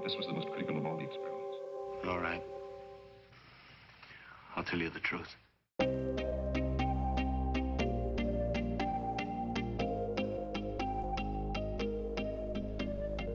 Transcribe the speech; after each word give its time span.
But 0.00 0.08
this 0.08 0.16
was 0.16 0.26
the 0.26 0.32
most 0.32 0.48
critical 0.48 0.78
of 0.78 0.86
all 0.86 0.96
the 0.96 1.04
experiments. 1.04 1.56
All 2.08 2.20
right. 2.20 2.42
I'll 4.56 4.64
tell 4.64 4.80
you 4.80 4.90
the 4.90 5.00
truth. 5.00 5.36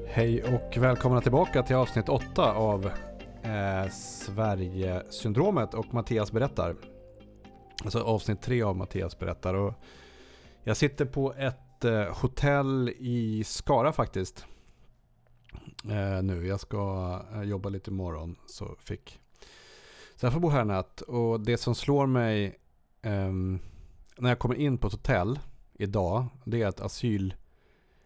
Hej 0.07 0.43
och 0.43 0.77
välkomna 0.77 1.21
tillbaka 1.21 1.63
till 1.63 1.75
avsnitt 1.75 2.09
8 2.09 2.54
av 2.54 2.86
eh, 3.43 3.89
Sverigesyndromet 3.91 5.73
och 5.73 5.93
Mattias 5.93 6.32
berättar. 6.32 6.75
Alltså 7.84 8.00
avsnitt 8.00 8.41
3 8.41 8.61
av 8.61 8.77
Mattias 8.77 9.20
berättar. 9.20 9.54
Och 9.54 9.73
jag 10.63 10.77
sitter 10.77 11.05
på 11.05 11.34
ett 11.34 11.86
eh, 11.86 12.21
hotell 12.21 12.89
i 12.97 13.43
Skara 13.43 13.91
faktiskt. 13.91 14.45
Eh, 15.89 16.23
nu, 16.23 16.48
jag 16.48 16.59
ska 16.59 17.21
eh, 17.34 17.41
jobba 17.41 17.70
lite 17.70 17.91
imorgon 17.91 18.35
så 18.45 18.75
fick. 18.80 19.20
Så 20.16 20.25
jag 20.25 20.34
får 20.34 20.39
bo 20.39 20.49
här 20.49 20.61
en 20.61 20.67
natt 20.67 21.02
och 21.02 21.39
det 21.39 21.58
som 21.58 21.75
slår 21.75 22.05
mig 22.05 22.45
eh, 23.02 23.31
när 24.17 24.30
jag 24.30 24.39
kommer 24.39 24.55
in 24.55 24.77
på 24.77 24.88
ett 24.88 24.94
hotell 24.94 25.39
idag. 25.73 26.25
Det 26.44 26.61
är 26.61 26.67
att 26.67 26.81
asyl 26.81 27.34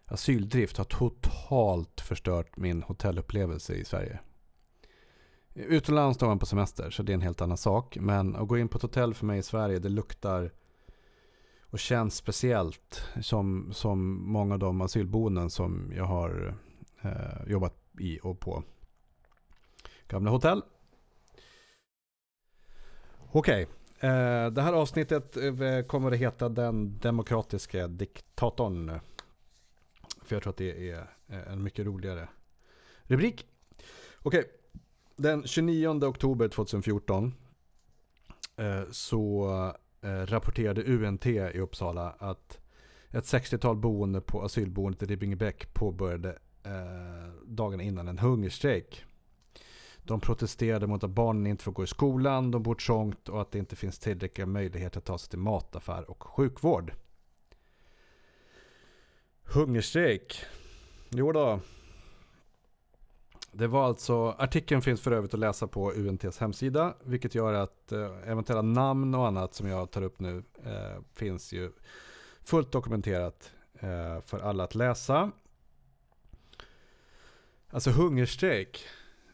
asyldrift 0.06 0.76
har 0.76 0.84
totalt 0.84 2.00
förstört 2.00 2.56
min 2.56 2.82
hotellupplevelse 2.82 3.74
i 3.74 3.84
Sverige. 3.84 4.18
Utomlands 5.54 6.18
då 6.18 6.26
man 6.26 6.38
på 6.38 6.46
semester 6.46 6.90
så 6.90 7.02
det 7.02 7.12
är 7.12 7.14
en 7.14 7.20
helt 7.20 7.40
annan 7.40 7.56
sak. 7.56 7.96
Men 8.00 8.36
att 8.36 8.48
gå 8.48 8.58
in 8.58 8.68
på 8.68 8.76
ett 8.76 8.82
hotell 8.82 9.14
för 9.14 9.26
mig 9.26 9.38
i 9.38 9.42
Sverige 9.42 9.78
det 9.78 9.88
luktar 9.88 10.52
och 11.62 11.78
känns 11.78 12.16
speciellt 12.16 13.04
som, 13.22 13.72
som 13.72 14.30
många 14.32 14.54
av 14.54 14.58
de 14.58 14.80
asylboenden 14.80 15.50
som 15.50 15.92
jag 15.96 16.04
har 16.04 16.54
Eh, 17.02 17.42
jobbat 17.46 17.74
i 17.98 18.18
och 18.22 18.40
på 18.40 18.62
gamla 20.08 20.30
hotell. 20.30 20.62
Okej, 23.32 23.66
okay. 23.96 24.10
eh, 24.10 24.50
det 24.50 24.62
här 24.62 24.72
avsnittet 24.72 25.36
eh, 25.36 25.82
kommer 25.86 26.12
att 26.12 26.18
heta 26.18 26.48
Den 26.48 26.98
demokratiska 26.98 27.88
diktatorn. 27.88 29.00
För 30.22 30.36
jag 30.36 30.42
tror 30.42 30.50
att 30.50 30.56
det 30.56 30.90
är 30.90 31.06
eh, 31.28 31.52
en 31.52 31.62
mycket 31.62 31.86
roligare 31.86 32.28
rubrik. 33.02 33.46
Okej, 34.18 34.40
okay. 34.40 34.50
den 35.16 35.46
29 35.46 35.88
oktober 35.88 36.48
2014 36.48 37.34
eh, 38.56 38.82
så 38.90 39.46
eh, 40.02 40.08
rapporterade 40.08 40.84
UNT 40.84 41.26
i 41.26 41.58
Uppsala 41.58 42.10
att 42.18 42.60
ett 43.10 43.24
60-tal 43.24 43.76
boende 43.76 44.20
på 44.20 44.42
asylboendet 44.42 45.02
i 45.02 45.06
Ribbingebäck 45.06 45.74
påbörjade 45.74 46.38
Eh, 46.62 47.32
dagarna 47.44 47.82
innan 47.82 48.08
en 48.08 48.18
hungerstrejk. 48.18 49.04
De 50.02 50.20
protesterade 50.20 50.86
mot 50.86 51.04
att 51.04 51.10
barnen 51.10 51.46
inte 51.46 51.64
får 51.64 51.72
gå 51.72 51.84
i 51.84 51.86
skolan, 51.86 52.50
de 52.50 52.62
bor 52.62 52.74
trångt 52.74 53.28
och 53.28 53.40
att 53.40 53.50
det 53.50 53.58
inte 53.58 53.76
finns 53.76 53.98
tillräckliga 53.98 54.46
möjligheter 54.46 54.98
att 54.98 55.04
ta 55.04 55.18
sig 55.18 55.30
till 55.30 55.38
mataffär 55.38 56.10
och 56.10 56.22
sjukvård. 56.22 56.92
Hungerstrejk. 59.44 60.44
Jo 61.10 61.32
då. 61.32 61.60
Det 63.52 63.66
var 63.66 63.84
alltså, 63.84 64.28
artikeln 64.38 64.82
finns 64.82 65.00
för 65.00 65.12
övrigt 65.12 65.34
att 65.34 65.40
läsa 65.40 65.66
på 65.66 65.92
UNTs 65.92 66.38
hemsida. 66.38 66.94
Vilket 67.04 67.34
gör 67.34 67.52
att 67.52 67.92
eh, 67.92 68.28
eventuella 68.28 68.62
namn 68.62 69.14
och 69.14 69.26
annat 69.26 69.54
som 69.54 69.68
jag 69.68 69.90
tar 69.90 70.02
upp 70.02 70.20
nu 70.20 70.42
eh, 70.64 71.02
finns 71.12 71.52
ju 71.52 71.72
fullt 72.42 72.72
dokumenterat 72.72 73.52
eh, 73.74 74.20
för 74.20 74.38
alla 74.38 74.64
att 74.64 74.74
läsa. 74.74 75.30
Alltså 77.72 77.90
hungerstrejk. 77.90 78.84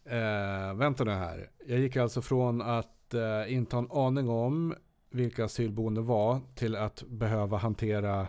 Eh, 0.05 0.75
vänta 0.75 1.05
nu 1.05 1.11
här. 1.11 1.51
Jag 1.67 1.79
gick 1.79 1.97
alltså 1.97 2.23
från 2.23 2.63
att 2.63 3.15
eh, 3.15 3.53
inte 3.53 3.77
ha 3.77 3.83
en 3.83 3.91
aning 3.91 4.29
om 4.29 4.75
vilka 5.11 5.45
asylboende 5.45 6.01
var 6.01 6.41
till 6.55 6.77
att 6.77 7.03
behöva 7.03 7.57
hantera 7.57 8.29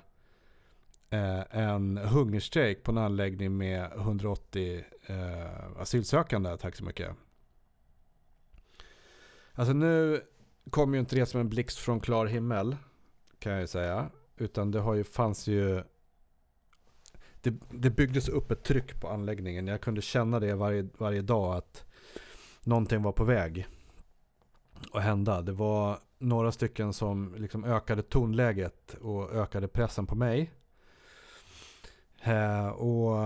eh, 1.09 1.57
en 1.57 1.97
hungerstrejk 1.97 2.83
på 2.83 2.91
en 2.91 2.97
anläggning 2.97 3.57
med 3.57 3.91
180 3.93 4.83
eh, 5.05 5.79
asylsökande. 5.79 6.57
Tack 6.57 6.75
så 6.75 6.83
mycket. 6.83 7.15
Alltså 9.53 9.73
nu 9.73 10.21
kommer 10.69 10.93
ju 10.93 10.99
inte 10.99 11.15
det 11.15 11.25
som 11.25 11.39
en 11.39 11.49
blixt 11.49 11.77
från 11.77 11.99
klar 11.99 12.25
himmel. 12.25 12.75
Kan 13.39 13.51
jag 13.51 13.61
ju 13.61 13.67
säga. 13.67 14.09
Utan 14.37 14.71
det 14.71 14.79
har 14.79 14.93
ju, 14.93 15.03
fanns 15.03 15.47
ju... 15.47 15.83
Det, 17.51 17.53
det 17.69 17.89
byggdes 17.89 18.29
upp 18.29 18.51
ett 18.51 18.63
tryck 18.63 18.99
på 19.01 19.09
anläggningen. 19.09 19.67
Jag 19.67 19.81
kunde 19.81 20.01
känna 20.01 20.39
det 20.39 20.55
varje, 20.55 20.87
varje 20.97 21.21
dag 21.21 21.55
att 21.55 21.85
någonting 22.63 23.01
var 23.01 23.11
på 23.11 23.23
väg 23.23 23.67
att 24.93 25.03
hända. 25.03 25.41
Det 25.41 25.51
var 25.51 25.99
några 26.19 26.51
stycken 26.51 26.93
som 26.93 27.35
liksom 27.37 27.63
ökade 27.63 28.03
tonläget 28.03 28.93
och 29.01 29.31
ökade 29.33 29.67
pressen 29.67 30.05
på 30.05 30.15
mig. 30.15 30.51
Eh, 32.21 32.67
och 32.67 33.23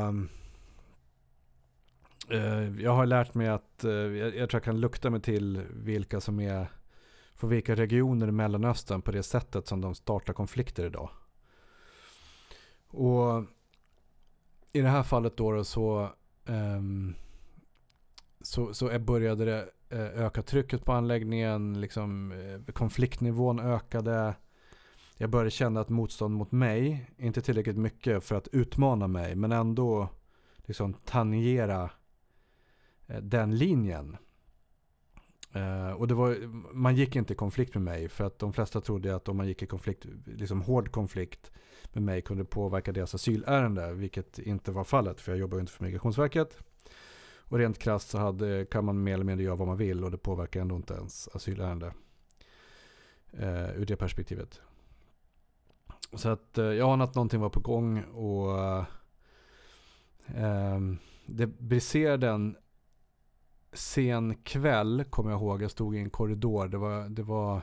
eh, 2.29 2.81
jag 2.81 2.91
har 2.91 3.05
lärt 3.05 3.33
mig 3.33 3.47
att 3.47 3.83
eh, 3.83 3.91
jag, 3.91 4.35
jag, 4.35 4.49
tror 4.49 4.59
jag 4.59 4.63
kan 4.63 4.79
lukta 4.79 5.09
mig 5.09 5.21
till 5.21 5.61
vilka 5.69 6.21
som 6.21 6.39
är 6.39 6.67
för 7.35 7.47
vilka 7.47 7.75
regioner 7.75 8.27
i 8.27 8.31
Mellanöstern 8.31 9.01
på 9.01 9.11
det 9.11 9.23
sättet 9.23 9.67
som 9.67 9.81
de 9.81 9.95
startar 9.95 10.33
konflikter 10.33 10.85
idag. 10.85 11.09
Och 12.87 13.43
i 14.71 14.81
det 14.81 14.89
här 14.89 15.03
fallet 15.03 15.37
då, 15.37 15.63
så, 15.63 16.09
um, 16.45 17.15
så, 18.41 18.73
så 18.73 18.99
började 18.99 19.45
det 19.45 19.69
eh, 19.89 20.25
öka 20.25 20.41
trycket 20.41 20.85
på 20.85 20.93
anläggningen. 20.93 21.81
Liksom, 21.81 22.31
eh, 22.31 22.73
konfliktnivån 22.73 23.59
ökade. 23.59 24.35
Jag 25.17 25.29
började 25.29 25.51
känna 25.51 25.81
ett 25.81 25.89
motstånd 25.89 26.35
mot 26.35 26.51
mig. 26.51 27.11
Inte 27.17 27.41
tillräckligt 27.41 27.77
mycket 27.77 28.23
för 28.23 28.35
att 28.35 28.47
utmana 28.47 29.07
mig. 29.07 29.35
Men 29.35 29.51
ändå 29.51 30.09
liksom 30.65 30.93
tangera 30.93 31.89
eh, 33.07 33.21
den 33.21 33.57
linjen. 33.57 34.17
Uh, 35.55 35.91
och 35.91 36.07
det 36.07 36.13
var, 36.13 36.37
man 36.73 36.95
gick 36.95 37.15
inte 37.15 37.33
i 37.33 37.35
konflikt 37.35 37.73
med 37.73 37.83
mig. 37.83 38.09
För 38.09 38.23
att 38.23 38.39
de 38.39 38.53
flesta 38.53 38.81
trodde 38.81 39.15
att 39.15 39.29
om 39.29 39.37
man 39.37 39.47
gick 39.47 39.63
i 39.63 39.65
konflikt, 39.65 40.05
liksom 40.25 40.61
hård 40.61 40.91
konflikt 40.91 41.51
med 41.93 42.03
mig 42.03 42.21
kunde 42.21 42.45
påverka 42.45 42.91
deras 42.91 43.15
asylärende. 43.15 43.93
Vilket 43.93 44.39
inte 44.39 44.71
var 44.71 44.83
fallet. 44.83 45.21
För 45.21 45.31
jag 45.31 45.39
jobbar 45.39 45.57
ju 45.57 45.61
inte 45.61 45.73
för 45.73 45.83
Migrationsverket. 45.83 46.57
Och 47.35 47.57
rent 47.57 47.79
krasst 47.79 48.09
så 48.09 48.17
hade, 48.17 48.65
kan 48.65 48.85
man 48.85 49.03
mer 49.03 49.13
eller 49.13 49.23
mindre 49.23 49.45
göra 49.45 49.55
vad 49.55 49.67
man 49.67 49.77
vill. 49.77 50.03
Och 50.03 50.11
det 50.11 50.17
påverkar 50.17 50.61
ändå 50.61 50.75
inte 50.75 50.93
ens 50.93 51.29
asylärende. 51.33 51.93
Eh, 53.33 53.79
ur 53.79 53.85
det 53.85 53.95
perspektivet. 53.95 54.61
Så 56.13 56.29
att 56.29 56.57
eh, 56.57 56.65
jag 56.65 56.89
anade 56.89 57.09
att 57.09 57.15
någonting 57.15 57.39
var 57.39 57.49
på 57.49 57.59
gång 57.59 58.03
och 58.03 58.57
eh, 60.35 60.79
det 61.25 61.47
briserade 61.47 62.29
en 62.29 62.55
sen 63.73 64.35
kväll 64.35 65.03
kommer 65.09 65.31
jag 65.31 65.39
ihåg. 65.39 65.61
Jag 65.61 65.71
stod 65.71 65.95
i 65.95 65.99
en 65.99 66.09
korridor. 66.09 66.67
Det 66.67 66.77
var, 66.77 67.09
det 67.09 67.23
var 67.23 67.61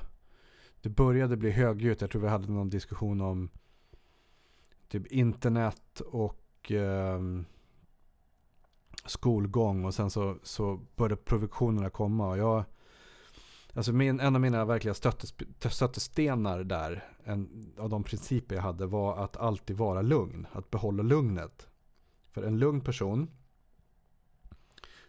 det 0.80 0.88
började 0.88 1.36
bli 1.36 1.50
högljutt. 1.50 2.00
Jag 2.00 2.10
tror 2.10 2.22
vi 2.22 2.28
hade 2.28 2.52
någon 2.52 2.70
diskussion 2.70 3.20
om 3.20 3.50
typ 4.88 5.06
internet 5.06 6.00
och 6.00 6.72
eh, 6.72 7.20
skolgång. 9.04 9.84
Och 9.84 9.94
sen 9.94 10.10
så, 10.10 10.36
så 10.42 10.80
började 10.96 11.16
provisionerna 11.16 11.90
komma. 11.90 12.28
Och 12.28 12.38
jag 12.38 12.64
Alltså 13.72 13.92
min, 13.92 14.20
en 14.20 14.34
av 14.34 14.40
mina 14.40 14.64
verkliga 14.64 14.94
stötestenar 14.94 16.64
där, 16.64 17.04
en 17.24 17.72
av 17.78 17.88
de 17.88 18.04
principer 18.04 18.54
jag 18.54 18.62
hade 18.62 18.86
var 18.86 19.24
att 19.24 19.36
alltid 19.36 19.76
vara 19.76 20.02
lugn. 20.02 20.46
Att 20.52 20.70
behålla 20.70 21.02
lugnet. 21.02 21.68
För 22.30 22.42
en 22.42 22.58
lugn 22.58 22.80
person 22.80 23.30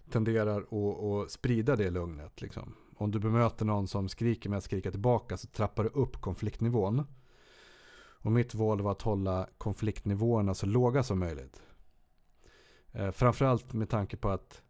tenderar 0.10 0.62
att, 0.62 1.04
att 1.04 1.32
sprida 1.32 1.76
det 1.76 1.90
lugnet. 1.90 2.42
Liksom. 2.42 2.76
Om 2.96 3.12
du 3.12 3.20
bemöter 3.20 3.66
någon 3.66 3.88
som 3.88 4.10
skriker 4.10 4.50
med 4.50 4.58
att 4.58 4.64
skrika 4.64 4.92
tillbaka 4.92 5.38
så 5.38 5.48
trappar 5.48 5.84
du 5.84 5.90
upp 5.90 6.22
konfliktnivån. 6.22 7.04
Och 8.22 8.32
mitt 8.32 8.56
val 8.56 8.82
var 8.82 8.92
att 8.92 9.02
hålla 9.02 9.48
konfliktnivåerna 9.58 10.54
så 10.54 10.66
låga 10.66 11.04
som 11.04 11.20
möjligt. 11.20 11.62
Eh, 12.92 13.12
framförallt 13.12 13.74
med 13.74 13.90
tanke 13.90 14.18
på 14.18 14.30
att 14.30 14.62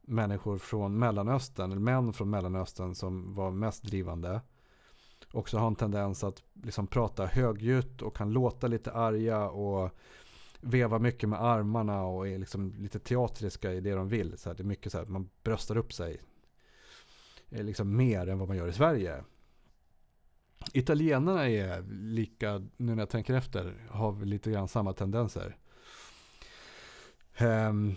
människor 0.00 0.58
från 0.58 0.98
Mellanöstern, 0.98 1.72
eller 1.72 1.80
män 1.80 2.12
från 2.12 2.30
Mellanöstern 2.30 2.94
som 2.94 3.34
var 3.34 3.50
mest 3.50 3.82
drivande. 3.82 4.40
Också 5.32 5.58
har 5.58 5.66
en 5.66 5.76
tendens 5.76 6.24
att 6.24 6.42
liksom 6.62 6.86
prata 6.86 7.26
högljutt 7.26 8.02
och 8.02 8.16
kan 8.16 8.32
låta 8.32 8.66
lite 8.66 8.92
arga 8.92 9.48
och 9.48 9.90
veva 10.60 10.98
mycket 10.98 11.28
med 11.28 11.42
armarna 11.42 12.04
och 12.04 12.28
är 12.28 12.38
liksom 12.38 12.74
lite 12.78 12.98
teatriska 12.98 13.72
i 13.72 13.80
det 13.80 13.94
de 13.94 14.08
vill. 14.08 14.38
Så 14.38 14.48
här, 14.48 14.56
det 14.56 14.62
är 14.62 14.64
mycket 14.64 14.92
så 14.92 14.98
här, 14.98 15.06
man 15.06 15.28
bröstar 15.42 15.76
upp 15.76 15.92
sig 15.92 16.22
eh, 17.48 17.64
liksom 17.64 17.96
mer 17.96 18.28
än 18.28 18.38
vad 18.38 18.48
man 18.48 18.56
gör 18.56 18.68
i 18.68 18.72
Sverige. 18.72 19.24
Italienarna 20.72 21.48
är 21.48 21.82
lika, 21.90 22.58
nu 22.76 22.94
när 22.94 23.02
jag 23.02 23.10
tänker 23.10 23.34
efter, 23.34 23.86
har 23.90 24.24
lite 24.24 24.50
grann 24.50 24.68
samma 24.68 24.92
tendenser. 24.92 25.56
Um, 27.40 27.96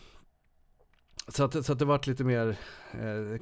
Så 1.27 1.43
att, 1.43 1.65
så 1.65 1.73
att 1.73 1.79
det 1.79 1.85
vart 1.85 2.07
lite 2.07 2.23
mer 2.23 2.57
eh, 2.91 3.39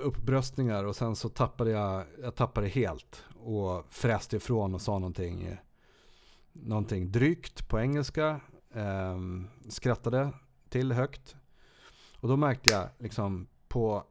uppbröstningar 0.00 0.84
och 0.84 0.96
sen 0.96 1.16
så 1.16 1.28
tappade 1.28 1.70
jag, 1.70 2.04
jag 2.22 2.34
tappade 2.34 2.68
helt. 2.68 3.24
Och 3.36 3.86
fräste 3.90 4.36
ifrån 4.36 4.74
och 4.74 4.80
sa 4.80 4.98
någonting, 4.98 5.56
någonting 6.52 7.12
drygt 7.12 7.68
på 7.68 7.80
engelska. 7.80 8.40
Eh, 8.74 9.18
skrattade 9.68 10.32
till 10.68 10.92
högt. 10.92 11.36
Och 12.20 12.28
då 12.28 12.36
märkte 12.36 12.70
jag 12.70 12.88
liksom 12.98 13.46
på 13.68 14.04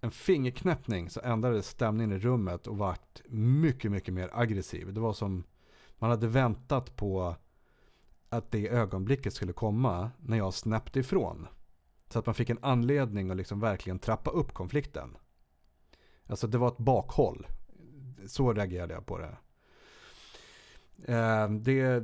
en 0.00 0.10
fingerknäppning 0.10 1.10
så 1.10 1.20
ändrades 1.20 1.68
stämningen 1.68 2.12
i 2.12 2.18
rummet 2.18 2.66
och 2.66 2.78
vart 2.78 3.22
mycket, 3.28 3.90
mycket 3.90 4.14
mer 4.14 4.30
aggressiv. 4.32 4.94
Det 4.94 5.00
var 5.00 5.12
som 5.12 5.44
man 5.98 6.10
hade 6.10 6.26
väntat 6.26 6.96
på 6.96 7.36
att 8.28 8.50
det 8.50 8.68
ögonblicket 8.68 9.34
skulle 9.34 9.52
komma 9.52 10.10
när 10.18 10.36
jag 10.36 10.54
snäppte 10.54 11.00
ifrån. 11.00 11.46
Så 12.08 12.18
att 12.18 12.26
man 12.26 12.34
fick 12.34 12.50
en 12.50 12.58
anledning 12.62 13.30
att 13.30 13.36
liksom 13.36 13.60
verkligen 13.60 13.98
trappa 13.98 14.30
upp 14.30 14.54
konflikten. 14.54 15.16
Alltså 16.26 16.46
det 16.46 16.58
var 16.58 16.68
ett 16.68 16.78
bakhåll. 16.78 17.46
Så 18.26 18.52
reagerade 18.52 18.94
jag 18.94 19.06
på 19.06 19.18
det. 19.18 19.36
Eh, 21.06 21.50
det, 21.50 22.02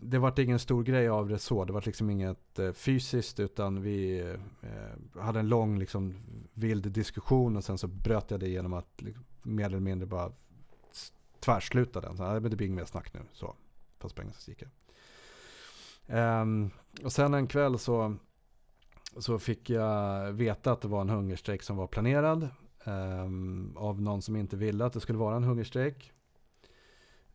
det 0.00 0.18
vart 0.18 0.38
ingen 0.38 0.58
stor 0.58 0.82
grej 0.82 1.08
av 1.08 1.28
det 1.28 1.38
så. 1.38 1.64
Det 1.64 1.72
vart 1.72 1.86
liksom 1.86 2.10
inget 2.10 2.58
eh, 2.58 2.72
fysiskt 2.72 3.40
utan 3.40 3.82
vi 3.82 4.20
eh, 4.62 5.20
hade 5.22 5.40
en 5.40 5.48
lång 5.48 5.78
liksom, 5.78 6.14
vild 6.52 6.92
diskussion 6.92 7.56
och 7.56 7.64
sen 7.64 7.78
så 7.78 7.86
bröt 7.86 8.30
jag 8.30 8.40
det 8.40 8.48
genom 8.48 8.72
att 8.72 9.02
liksom, 9.02 9.24
mer 9.42 9.66
eller 9.66 9.80
mindre 9.80 10.06
bara 10.06 10.32
tvärsluta 11.40 12.00
den. 12.00 12.16
Så, 12.16 12.38
det 12.38 12.40
blir 12.40 12.62
inget 12.62 12.76
mer 12.76 12.84
snack 12.84 13.14
nu. 13.14 13.20
Så, 13.32 13.54
fast 13.98 14.14
på 14.14 14.22
engelska 14.22 14.50
gick 14.50 14.62
um, 16.06 16.70
Och 17.04 17.12
sen 17.12 17.34
en 17.34 17.46
kväll 17.46 17.78
så, 17.78 18.16
så 19.18 19.38
fick 19.38 19.70
jag 19.70 20.32
veta 20.32 20.72
att 20.72 20.80
det 20.80 20.88
var 20.88 21.00
en 21.00 21.08
hungerstrejk 21.08 21.62
som 21.62 21.76
var 21.76 21.86
planerad. 21.86 22.48
Um, 22.84 23.76
av 23.76 24.02
någon 24.02 24.22
som 24.22 24.36
inte 24.36 24.56
ville 24.56 24.84
att 24.84 24.92
det 24.92 25.00
skulle 25.00 25.18
vara 25.18 25.36
en 25.36 25.44
hungerstrejk. 25.44 26.12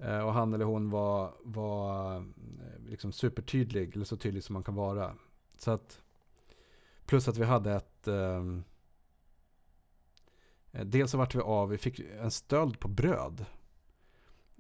Eh, 0.01 0.19
och 0.19 0.33
han 0.33 0.53
eller 0.53 0.65
hon 0.65 0.89
var, 0.89 1.33
var 1.43 2.15
eh, 2.15 2.23
liksom 2.85 3.11
supertydlig, 3.11 3.95
eller 3.95 4.05
så 4.05 4.17
tydlig 4.17 4.43
som 4.43 4.53
man 4.53 4.63
kan 4.63 4.75
vara. 4.75 5.15
Så 5.57 5.71
att, 5.71 6.01
plus 7.05 7.27
att 7.27 7.37
vi 7.37 7.45
hade 7.45 7.73
ett 7.73 8.07
ehm, 8.07 8.63
Eh, 10.71 10.85
Dels 10.85 11.11
så 11.11 11.17
vart 11.17 11.35
vi 11.35 11.39
av, 11.39 11.69
vi 11.69 11.77
fick 11.77 11.99
en 11.99 12.31
stöld 12.31 12.79
på 12.79 12.87
bröd 12.87 13.45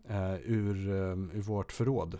eh, 0.07 0.35
ur, 0.35 0.89
eh, 0.89 1.37
ur 1.37 1.41
vårt 1.41 1.71
förråd. 1.71 2.19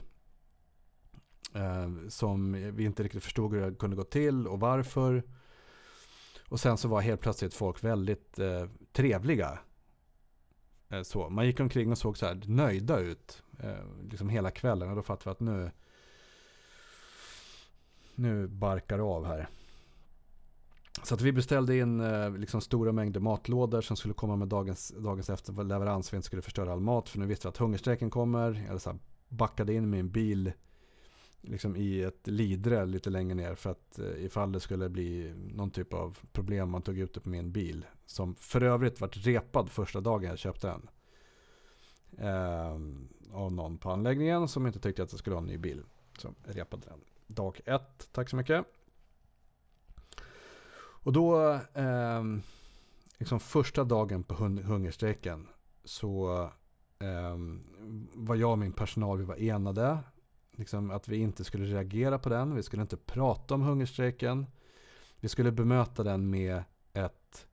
Eh, 1.53 1.89
som 2.09 2.51
vi 2.75 2.83
inte 2.83 3.03
riktigt 3.03 3.23
förstod 3.23 3.53
hur 3.53 3.61
det 3.61 3.75
kunde 3.75 3.95
gå 3.95 4.03
till 4.03 4.47
och 4.47 4.59
varför. 4.59 5.23
Och 6.49 6.59
sen 6.59 6.77
så 6.77 6.87
var 6.87 7.01
helt 7.01 7.21
plötsligt 7.21 7.53
folk 7.53 7.83
väldigt 7.83 8.39
eh, 8.39 8.67
trevliga. 8.91 9.59
Eh, 10.91 11.03
så. 11.03 11.29
Man 11.29 11.45
gick 11.45 11.59
omkring 11.59 11.91
och 11.91 11.97
såg 11.97 12.17
så 12.17 12.25
här 12.25 12.41
nöjda 12.45 12.99
ut 12.99 13.43
eh, 13.59 14.09
liksom 14.09 14.29
hela 14.29 14.51
kvällen. 14.51 14.89
Och 14.89 14.95
då 14.95 15.01
fattade 15.01 15.29
vi 15.29 15.31
att 15.31 15.39
nu, 15.39 15.71
nu 18.15 18.47
barkar 18.47 18.97
det 18.97 19.03
av 19.03 19.25
här. 19.25 19.49
Så 21.03 21.15
att 21.15 21.21
vi 21.21 21.31
beställde 21.31 21.77
in 21.77 21.99
eh, 21.99 22.37
liksom 22.37 22.61
stora 22.61 22.91
mängder 22.91 23.19
matlådor 23.19 23.81
som 23.81 23.97
skulle 23.97 24.13
komma 24.13 24.35
med 24.35 24.47
dagens, 24.47 24.93
dagens 24.97 25.29
efter 25.29 25.63
leverans. 25.63 26.13
Vi 26.13 26.15
inte 26.15 26.25
skulle 26.25 26.41
förstöra 26.41 26.71
all 26.71 26.79
mat 26.79 27.09
för 27.09 27.19
nu 27.19 27.25
visste 27.25 27.47
vi 27.47 27.49
att 27.49 27.57
hungerstrejken 27.57 28.09
kommer. 28.09 28.65
Jag 28.67 28.81
så 28.81 28.89
här 28.89 28.99
backade 29.29 29.73
in 29.73 29.89
min 29.89 30.11
bil 30.11 30.51
liksom 31.41 31.75
i 31.75 32.01
ett 32.01 32.27
lidre 32.27 32.85
lite 32.85 33.09
längre 33.09 33.35
ner 33.35 33.55
för 33.55 33.69
att 33.69 33.99
ifall 34.17 34.51
det 34.51 34.59
skulle 34.59 34.89
bli 34.89 35.33
någon 35.53 35.71
typ 35.71 35.93
av 35.93 36.19
problem 36.31 36.69
man 36.69 36.81
tog 36.81 36.99
ut 36.99 37.13
det 37.13 37.19
på 37.19 37.29
min 37.29 37.51
bil. 37.51 37.85
Som 38.11 38.35
för 38.35 38.63
övrigt 38.63 39.01
vart 39.01 39.17
repad 39.17 39.69
första 39.69 40.01
dagen 40.01 40.29
jag 40.29 40.37
köpte 40.37 40.67
den. 40.67 40.89
Eh, 42.17 42.77
av 43.33 43.51
någon 43.51 43.77
på 43.77 43.91
anläggningen 43.91 44.47
som 44.47 44.67
inte 44.67 44.79
tyckte 44.79 45.03
att 45.03 45.11
jag 45.11 45.19
skulle 45.19 45.35
ha 45.35 45.41
en 45.41 45.47
ny 45.47 45.57
bil. 45.57 45.83
Så 46.17 46.33
repade 46.43 46.87
den 46.87 46.99
dag 47.27 47.61
ett. 47.65 48.09
Tack 48.11 48.29
så 48.29 48.35
mycket. 48.35 48.65
Och 51.03 51.13
då, 51.13 51.53
eh, 51.73 52.23
liksom 53.17 53.39
första 53.39 53.83
dagen 53.83 54.23
på 54.23 54.33
hungerstrejken 54.35 55.47
så 55.83 56.41
eh, 56.99 57.37
var 58.13 58.35
jag 58.35 58.51
och 58.51 58.59
min 58.59 58.73
personal, 58.73 59.17
vi 59.17 59.23
var 59.23 59.41
enade. 59.41 59.97
Liksom 60.51 60.91
att 60.91 61.07
vi 61.07 61.17
inte 61.17 61.43
skulle 61.43 61.65
reagera 61.65 62.19
på 62.19 62.29
den, 62.29 62.55
vi 62.55 62.63
skulle 62.63 62.81
inte 62.81 62.97
prata 62.97 63.53
om 63.53 63.61
hungerstrejken. 63.61 64.45
Vi 65.19 65.29
skulle 65.29 65.51
bemöta 65.51 66.03
den 66.03 66.29
med 66.29 66.63
ett, 66.93 67.47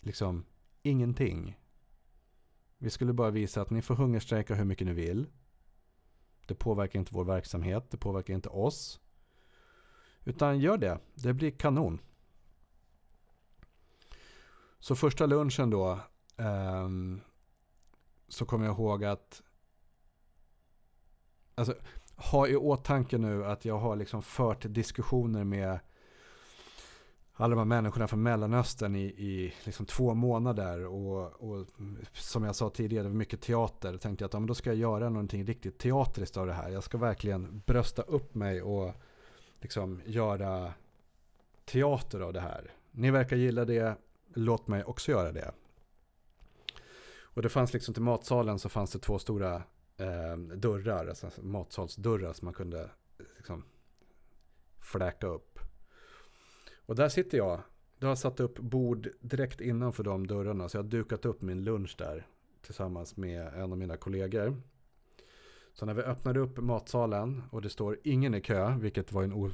liksom, 0.00 0.44
ingenting. 0.82 1.58
Vi 2.78 2.90
skulle 2.90 3.12
bara 3.12 3.30
visa 3.30 3.62
att 3.62 3.70
ni 3.70 3.82
får 3.82 3.94
hungerstrejka 3.94 4.54
hur 4.54 4.64
mycket 4.64 4.86
ni 4.86 4.92
vill. 4.92 5.26
Det 6.46 6.54
påverkar 6.54 6.98
inte 6.98 7.14
vår 7.14 7.24
verksamhet, 7.24 7.90
det 7.90 7.96
påverkar 7.96 8.34
inte 8.34 8.48
oss. 8.48 9.00
Utan 10.24 10.58
gör 10.58 10.78
det, 10.78 10.98
det 11.14 11.32
blir 11.32 11.50
kanon. 11.50 12.00
Så 14.78 14.96
första 14.96 15.26
lunchen 15.26 15.70
då 15.70 16.00
eh, 16.36 16.88
så 18.28 18.44
kommer 18.46 18.66
jag 18.66 18.74
ihåg 18.74 19.04
att 19.04 19.42
alltså, 21.54 21.74
ha 22.16 22.48
i 22.48 22.56
åtanke 22.56 23.18
nu 23.18 23.44
att 23.44 23.64
jag 23.64 23.78
har 23.78 23.96
liksom 23.96 24.22
fört 24.22 24.64
diskussioner 24.68 25.44
med 25.44 25.80
alla 27.40 27.50
de 27.50 27.58
här 27.58 27.64
människorna 27.64 28.08
från 28.08 28.22
Mellanöstern 28.22 28.96
i, 28.96 29.04
i 29.04 29.54
liksom 29.64 29.86
två 29.86 30.14
månader. 30.14 30.86
Och, 30.86 31.50
och, 31.50 31.66
som 32.12 32.44
jag 32.44 32.56
sa 32.56 32.70
tidigare, 32.70 33.04
det 33.04 33.08
var 33.08 33.16
mycket 33.16 33.40
teater. 33.40 33.92
Då 33.92 33.98
tänkte 33.98 34.22
jag 34.22 34.28
att 34.28 34.32
ja, 34.32 34.40
men 34.40 34.46
då 34.46 34.54
ska 34.54 34.70
jag 34.70 34.76
göra 34.76 35.08
någonting 35.08 35.44
riktigt 35.44 35.78
teatriskt 35.78 36.36
av 36.36 36.46
det 36.46 36.52
här. 36.52 36.68
Jag 36.68 36.84
ska 36.84 36.98
verkligen 36.98 37.62
brösta 37.66 38.02
upp 38.02 38.34
mig 38.34 38.62
och 38.62 38.94
liksom 39.60 40.00
göra 40.06 40.72
teater 41.64 42.20
av 42.20 42.32
det 42.32 42.40
här. 42.40 42.72
Ni 42.90 43.10
verkar 43.10 43.36
gilla 43.36 43.64
det 43.64 43.96
låt 44.34 44.68
mig 44.68 44.84
också 44.84 45.10
göra 45.10 45.32
det. 45.32 45.52
Och 47.20 47.42
det 47.42 47.48
fanns 47.48 47.72
liksom 47.72 47.94
till 47.94 48.02
matsalen 48.02 48.58
så 48.58 48.68
fanns 48.68 48.92
det 48.92 48.98
två 48.98 49.18
stora 49.18 49.54
eh, 49.96 50.36
dörrar, 50.56 51.06
alltså 51.06 51.30
matsalsdörrar 51.42 52.32
som 52.32 52.46
man 52.46 52.54
kunde 52.54 52.90
liksom 53.36 53.64
fläka 54.80 55.26
upp. 55.26 55.58
Och 56.88 56.94
där 56.94 57.08
sitter 57.08 57.38
jag. 57.38 57.60
Jag 57.98 58.08
har 58.08 58.16
satt 58.16 58.40
upp 58.40 58.58
bord 58.58 59.08
direkt 59.20 59.60
innanför 59.60 60.04
de 60.04 60.26
dörrarna. 60.26 60.68
Så 60.68 60.76
jag 60.76 60.82
har 60.82 60.88
dukat 60.88 61.24
upp 61.24 61.42
min 61.42 61.64
lunch 61.64 61.94
där 61.98 62.26
tillsammans 62.62 63.16
med 63.16 63.54
en 63.54 63.72
av 63.72 63.78
mina 63.78 63.96
kollegor. 63.96 64.62
Så 65.72 65.86
när 65.86 65.94
vi 65.94 66.02
öppnade 66.02 66.40
upp 66.40 66.58
matsalen 66.58 67.42
och 67.50 67.62
det 67.62 67.70
står 67.70 67.98
ingen 68.04 68.34
i 68.34 68.40
kö, 68.40 68.76
vilket 68.78 69.12
var 69.12 69.22
en 69.22 69.32
o... 69.32 69.50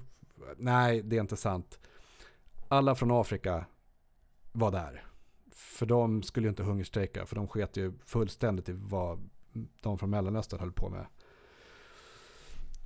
Nej, 0.56 1.02
det 1.02 1.16
är 1.16 1.20
inte 1.20 1.36
sant. 1.36 1.80
Alla 2.68 2.94
från 2.94 3.10
Afrika 3.10 3.64
var 4.52 4.70
där. 4.70 5.04
För 5.50 5.86
de 5.86 6.22
skulle 6.22 6.46
ju 6.46 6.50
inte 6.50 6.62
hungerstrejka, 6.62 7.26
för 7.26 7.36
de 7.36 7.48
sket 7.48 7.76
ju 7.76 7.92
fullständigt 8.04 8.68
i 8.68 8.72
vad 8.72 9.30
de 9.82 9.98
från 9.98 10.10
Mellanöstern 10.10 10.60
höll 10.60 10.72
på 10.72 10.88
med. 10.88 11.06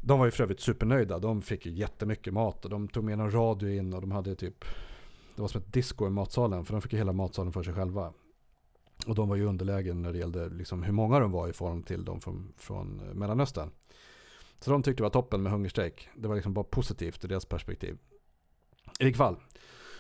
De 0.01 0.19
var 0.19 0.27
ju 0.27 0.31
för 0.31 0.43
övrigt 0.43 0.61
supernöjda. 0.61 1.19
De 1.19 1.43
fick 1.43 1.67
ju 1.67 1.73
jättemycket 1.73 2.33
mat 2.33 2.65
och 2.65 2.71
de 2.71 2.89
tog 2.89 3.05
med 3.05 3.21
en 3.21 3.31
radio 3.31 3.71
in 3.71 3.95
och 3.95 4.01
de 4.01 4.11
hade 4.11 4.35
typ 4.35 4.65
Det 5.35 5.43
var 5.43 5.49
som 5.49 5.61
ett 5.61 5.73
disco 5.73 6.07
i 6.07 6.11
matsalen 6.11 6.65
för 6.65 6.73
de 6.73 6.83
fick 6.83 6.93
ju 6.93 6.99
hela 6.99 7.13
matsalen 7.13 7.53
för 7.53 7.63
sig 7.63 7.75
själva. 7.75 8.13
Och 9.07 9.15
de 9.15 9.29
var 9.29 9.37
ju 9.37 9.45
underlägen 9.45 10.03
när 10.03 10.13
det 10.13 10.19
gällde 10.19 10.49
liksom 10.49 10.83
hur 10.83 10.93
många 10.93 11.21
de 11.21 11.33
var 11.33 11.49
i 11.49 11.53
förhållande 11.53 11.87
till 11.87 12.05
de 12.05 12.21
från, 12.21 12.53
från 12.57 12.97
Mellanöstern. 12.97 13.71
Så 14.61 14.71
de 14.71 14.83
tyckte 14.83 15.01
det 15.01 15.03
var 15.03 15.11
toppen 15.11 15.43
med 15.43 15.53
hungerstrejk. 15.53 16.09
Det 16.17 16.29
var 16.29 16.35
liksom 16.35 16.55
bara 16.55 16.65
positivt 16.65 17.25
ur 17.25 17.29
deras 17.29 17.45
perspektiv. 17.45 17.99
I 19.01 19.05
vilket 19.05 19.19
fall. 19.19 19.37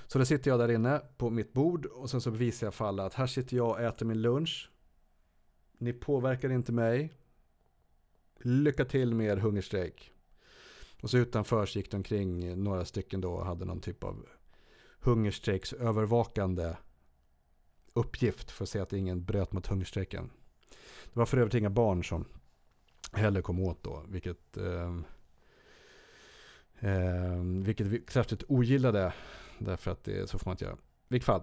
Så 0.06 0.18
då 0.18 0.24
sitter 0.24 0.50
jag 0.50 0.60
där 0.60 0.70
inne 0.70 1.00
på 1.16 1.30
mitt 1.30 1.52
bord 1.52 1.86
och 1.86 2.10
sen 2.10 2.20
så 2.20 2.30
visar 2.30 2.66
jag 2.66 2.74
för 2.74 2.84
alla 2.84 3.06
att 3.06 3.14
här 3.14 3.26
sitter 3.26 3.56
jag 3.56 3.68
och 3.68 3.80
äter 3.80 4.06
min 4.06 4.22
lunch. 4.22 4.70
Ni 5.78 5.92
påverkar 5.92 6.50
inte 6.50 6.72
mig. 6.72 7.12
Lycka 8.48 8.84
till 8.84 9.14
med 9.14 9.26
er 9.26 9.36
hungerstrejk. 9.36 10.12
Och 11.02 11.10
så 11.10 11.18
utanför 11.18 11.66
så 11.66 11.78
gick 11.78 11.90
det 11.90 11.96
omkring 11.96 12.62
några 12.62 12.84
stycken 12.84 13.20
då 13.20 13.32
och 13.32 13.46
hade 13.46 13.64
någon 13.64 13.80
typ 13.80 14.04
av 14.04 14.26
hungerstrejksövervakande 15.00 16.76
uppgift 17.92 18.50
för 18.50 18.64
att 18.64 18.68
se 18.68 18.78
att 18.78 18.92
ingen 18.92 19.24
bröt 19.24 19.52
mot 19.52 19.66
hungerstrejken. 19.66 20.30
Det 21.04 21.18
var 21.18 21.26
för 21.26 21.38
övrigt 21.38 21.54
inga 21.54 21.70
barn 21.70 22.04
som 22.04 22.24
heller 23.12 23.42
kom 23.42 23.60
åt 23.60 23.82
då, 23.82 24.04
vilket, 24.08 24.56
eh, 24.56 24.96
eh, 26.80 27.42
vilket 27.42 27.86
vi 27.86 28.00
kraftigt 28.00 28.44
ogillade 28.48 29.12
Därför 29.58 29.90
att 29.90 30.04
det, 30.04 30.30
så 30.30 30.38
får 30.38 30.46
man 30.46 30.52
inte 30.52 30.64
göra. 30.64 30.74
I 30.74 30.78
vilket 31.08 31.26
fall. 31.26 31.42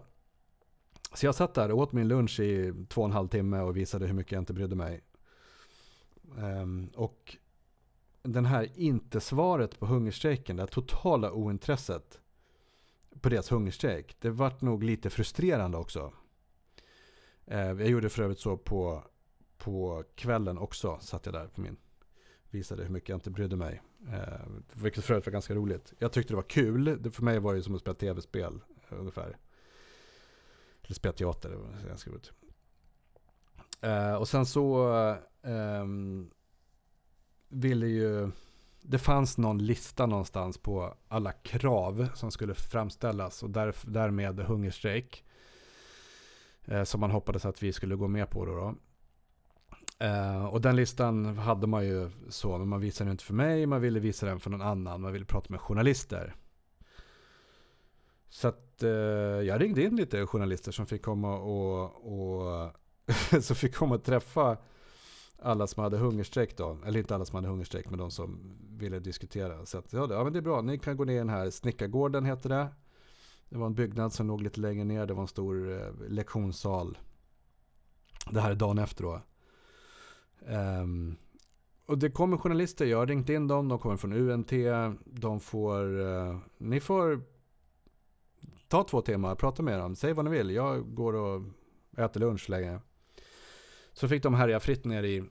Så 1.14 1.26
jag 1.26 1.36
satt 1.36 1.54
där 1.54 1.72
och 1.72 1.78
åt 1.78 1.92
min 1.92 2.08
lunch 2.08 2.40
i 2.40 2.74
två 2.90 3.02
och 3.02 3.08
en 3.08 3.14
halv 3.14 3.28
timme 3.28 3.60
och 3.60 3.78
visade 3.78 4.08
hur 4.08 4.14
mycket 4.14 4.32
jag 4.32 4.42
inte 4.42 4.54
brydde 4.54 4.76
mig. 4.76 5.02
Um, 6.38 6.90
och 6.96 7.38
den 8.24 8.46
här 8.46 8.70
inte-svaret 8.76 9.80
på 9.80 9.86
hungerstrejken, 9.86 10.56
det 10.56 10.62
här 10.62 10.68
totala 10.68 11.32
ointresset. 11.32 12.22
på 13.22 13.30
deras 13.30 13.52
hungerstrejk. 13.52 14.16
Det 14.20 14.30
vart 14.30 14.62
nog 14.62 14.84
lite 14.84 15.10
frustrerande 15.10 15.78
också. 15.78 16.14
Ehm, 17.46 17.80
jag 17.80 17.90
gjorde 17.90 18.10
för 18.10 18.24
övrigt 18.24 18.40
så 18.40 18.58
på, 18.58 19.04
på 19.58 20.04
kvällen 20.16 20.58
också. 20.58 20.98
Satt 21.02 21.26
jag 21.26 21.36
där 21.36 21.48
på 21.48 21.62
min. 21.62 21.78
Visade 22.50 22.84
hur 22.84 22.90
mycket 22.90 23.10
jag 23.10 23.16
inte 23.16 23.30
brydde 23.30 23.56
mig. 23.56 23.82
Eh, 24.14 24.46
vilket 24.74 25.04
för 25.04 25.14
övrigt 25.14 25.26
var 25.26 25.32
ganska 25.32 25.54
roligt. 25.56 25.94
Jag 26.00 26.12
tyckte 26.12 26.34
det 26.34 26.36
var 26.36 26.44
kul. 26.44 26.98
Det, 27.02 27.12
för 27.12 27.24
mig 27.24 27.40
var 27.40 27.54
det 27.54 27.64
som 27.64 27.76
att 27.76 27.82
spela 27.82 27.96
tv-spel 27.96 28.62
ungefär. 28.90 29.38
Eller 30.84 30.96
spela 30.96 31.14
teater. 31.14 31.50
Det 31.50 31.58
var 31.58 31.88
ganska 31.88 32.12
roligt. 32.12 32.32
Eh, 33.82 34.16
och 34.16 34.28
sen 34.28 34.46
så 34.46 34.88
eh, 35.46 35.86
ville 37.50 37.88
ju... 37.88 38.32
Det 38.82 39.00
fanns 39.00 39.38
någon 39.38 39.58
lista 39.58 40.06
någonstans 40.06 40.58
på 40.58 40.94
alla 41.08 41.32
krav 41.32 42.08
som 42.14 42.32
skulle 42.32 42.54
framställas 42.54 43.44
och 43.44 43.50
där, 43.50 43.76
därmed 43.84 44.40
hungerstrejk. 44.40 45.24
Eh, 46.66 46.84
som 46.84 47.00
man 47.00 47.12
hoppades 47.12 47.46
att 47.46 47.64
vi 47.64 47.74
skulle 47.74 47.96
gå 47.96 48.08
med 48.08 48.30
på 48.30 48.46
då. 48.46 48.54
då. 48.56 48.76
Uh, 50.04 50.46
och 50.46 50.62
den 50.62 50.76
listan 50.76 51.38
hade 51.38 51.68
man 51.68 51.86
ju 51.86 52.10
så, 52.30 52.58
men 52.58 52.68
man 52.68 52.80
visade 52.80 53.08
den 53.08 53.12
inte 53.12 53.24
för 53.24 53.34
mig, 53.34 53.66
man 53.66 53.82
ville 53.82 54.00
visa 54.00 54.26
den 54.26 54.40
för 54.40 54.50
någon 54.50 54.62
annan, 54.62 55.02
man 55.02 55.14
ville 55.14 55.26
prata 55.26 55.48
med 55.50 55.62
journalister. 55.62 56.36
Så 58.30 58.48
att 58.48 58.80
uh, 58.84 58.90
jag 59.42 59.62
ringde 59.62 59.84
in 59.84 59.96
lite 59.96 60.26
journalister 60.26 60.72
som 60.72 60.86
fick 60.86 61.02
komma 61.02 61.38
och, 61.38 61.84
och 62.06 62.72
som 63.42 63.56
fick 63.56 63.76
komma 63.76 63.96
och 63.96 64.04
träffa 64.04 64.58
alla 65.46 65.68
som 65.68 65.84
hade 65.84 65.98
hungerstrejk 65.98 66.58
då. 66.58 66.78
Eller 66.86 67.00
inte 67.00 67.16
alla 67.16 67.26
som 67.26 67.36
hade 67.36 67.48
hungerstrejk, 67.48 67.90
men 67.90 68.00
de 68.00 68.12
som 68.12 68.58
ville 68.78 69.00
diskutera. 69.00 69.66
Så 69.66 69.78
att, 69.78 69.94
ja, 69.94 70.08
ja 70.10 70.24
men 70.24 70.34
det 70.34 70.40
är 70.40 70.42
bra, 70.42 70.62
ni 70.62 70.80
kan 70.80 70.98
gå 70.98 71.04
ner 71.06 71.14
i 71.14 71.18
den 71.18 71.30
här 71.30 71.50
Snickargården 71.50 72.26
heter 72.26 72.50
det. 72.50 72.68
Det 73.50 73.58
var 73.58 73.66
en 73.66 73.76
byggnad 73.76 74.14
som 74.14 74.28
låg 74.28 74.42
lite 74.42 74.60
längre 74.60 74.84
ner, 74.84 75.06
det 75.06 75.14
var 75.14 75.22
en 75.22 75.28
stor 75.28 75.82
eh, 75.82 76.10
lektionssal. 76.10 76.98
Det 78.32 78.42
här 78.42 78.52
är 78.52 78.56
dagen 78.56 78.78
efter 78.78 79.04
då. 79.04 79.22
Um, 80.48 81.18
och 81.86 81.98
det 81.98 82.10
kommer 82.10 82.38
journalister, 82.38 82.86
jag 82.86 82.98
har 82.98 83.08
ringt 83.08 83.30
in 83.30 83.48
dem, 83.48 83.68
de 83.68 83.80
kommer 83.80 83.98
från 83.98 84.14
UNT. 84.14 84.52
De 85.06 85.40
får, 85.40 86.00
uh, 86.00 86.38
ni 86.58 86.80
får 86.80 87.22
ta 88.68 88.84
två 88.84 89.02
timmar, 89.02 89.36
prata 89.36 89.64
med 89.64 89.80
dem, 89.80 89.96
säg 89.96 90.14
vad 90.14 90.26
ni 90.26 90.32
vill. 90.32 90.50
Jag 90.50 90.96
går 90.96 91.14
och 91.14 91.42
äter 91.98 92.20
lunch 92.20 92.50
länge. 92.50 92.80
Så 93.94 94.08
fick 94.08 94.24
de 94.24 94.34
härja 94.34 94.60
fritt 94.60 94.86
ner 94.86 95.04
i 95.04 95.24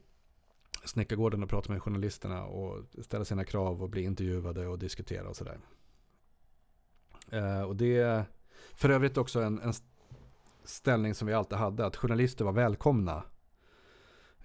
Snickargården 0.85 1.43
och 1.43 1.49
prata 1.49 1.71
med 1.71 1.81
journalisterna 1.81 2.45
och 2.45 2.83
ställa 3.01 3.25
sina 3.25 3.43
krav 3.43 3.83
och 3.83 3.89
bli 3.89 4.03
intervjuade 4.03 4.67
och 4.67 4.79
diskutera 4.79 5.29
och 5.29 5.35
sådär. 5.35 5.59
Uh, 7.33 7.61
och 7.61 7.75
det 7.75 7.97
är 7.97 8.25
för 8.73 8.89
övrigt 8.89 9.17
också 9.17 9.41
en, 9.41 9.59
en 9.59 9.73
ställning 10.63 11.13
som 11.13 11.27
vi 11.27 11.33
alltid 11.33 11.57
hade, 11.57 11.85
att 11.85 11.95
journalister 11.95 12.45
var 12.45 12.51
välkomna 12.51 13.23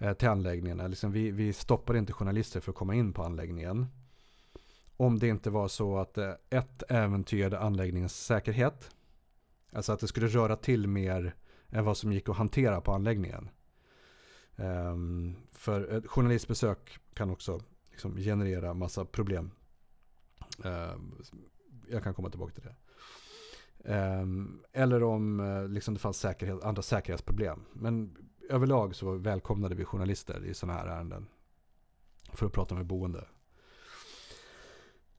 Eh, 0.01 0.13
till 0.13 0.27
anläggningen. 0.27 0.89
Liksom 0.89 1.11
vi, 1.11 1.31
vi 1.31 1.53
stoppade 1.53 1.99
inte 1.99 2.13
journalister 2.13 2.59
för 2.59 2.71
att 2.71 2.77
komma 2.77 2.95
in 2.95 3.13
på 3.13 3.23
anläggningen. 3.23 3.87
Om 4.97 5.19
det 5.19 5.27
inte 5.27 5.49
var 5.49 5.67
så 5.67 5.97
att 5.97 6.17
eh, 6.17 6.31
ett 6.49 6.83
äventyrade 6.89 7.59
anläggningens 7.59 8.25
säkerhet. 8.25 8.89
Alltså 9.73 9.91
att 9.91 9.99
det 9.99 10.07
skulle 10.07 10.27
röra 10.27 10.55
till 10.55 10.87
mer 10.87 11.35
än 11.69 11.85
vad 11.85 11.97
som 11.97 12.13
gick 12.13 12.29
att 12.29 12.37
hantera 12.37 12.81
på 12.81 12.91
anläggningen. 12.91 13.49
Um, 14.55 15.35
för 15.51 15.87
ett 15.97 16.07
journalistbesök 16.07 16.99
kan 17.13 17.29
också 17.29 17.61
liksom 17.91 18.17
generera 18.17 18.73
massa 18.73 19.05
problem. 19.05 19.51
Ehm, 20.63 21.15
jag 21.89 22.03
kan 22.03 22.13
komma 22.13 22.29
tillbaka 22.29 22.53
till 22.53 22.63
det. 22.63 22.75
Um, 23.83 24.63
eller 24.73 25.03
om 25.03 25.39
uh, 25.39 25.67
liksom 25.67 25.93
det 25.93 25.99
fanns 25.99 26.19
säkerhet, 26.19 26.63
andra 26.63 26.81
säkerhetsproblem. 26.81 27.65
Men 27.73 28.17
överlag 28.49 28.95
så 28.95 29.15
välkomnade 29.15 29.75
vi 29.75 29.85
journalister 29.85 30.45
i 30.45 30.53
sådana 30.53 30.79
här 30.79 30.87
ärenden. 30.87 31.27
För 32.33 32.45
att 32.45 32.53
prata 32.53 32.75
med 32.75 32.85
boende. 32.85 33.27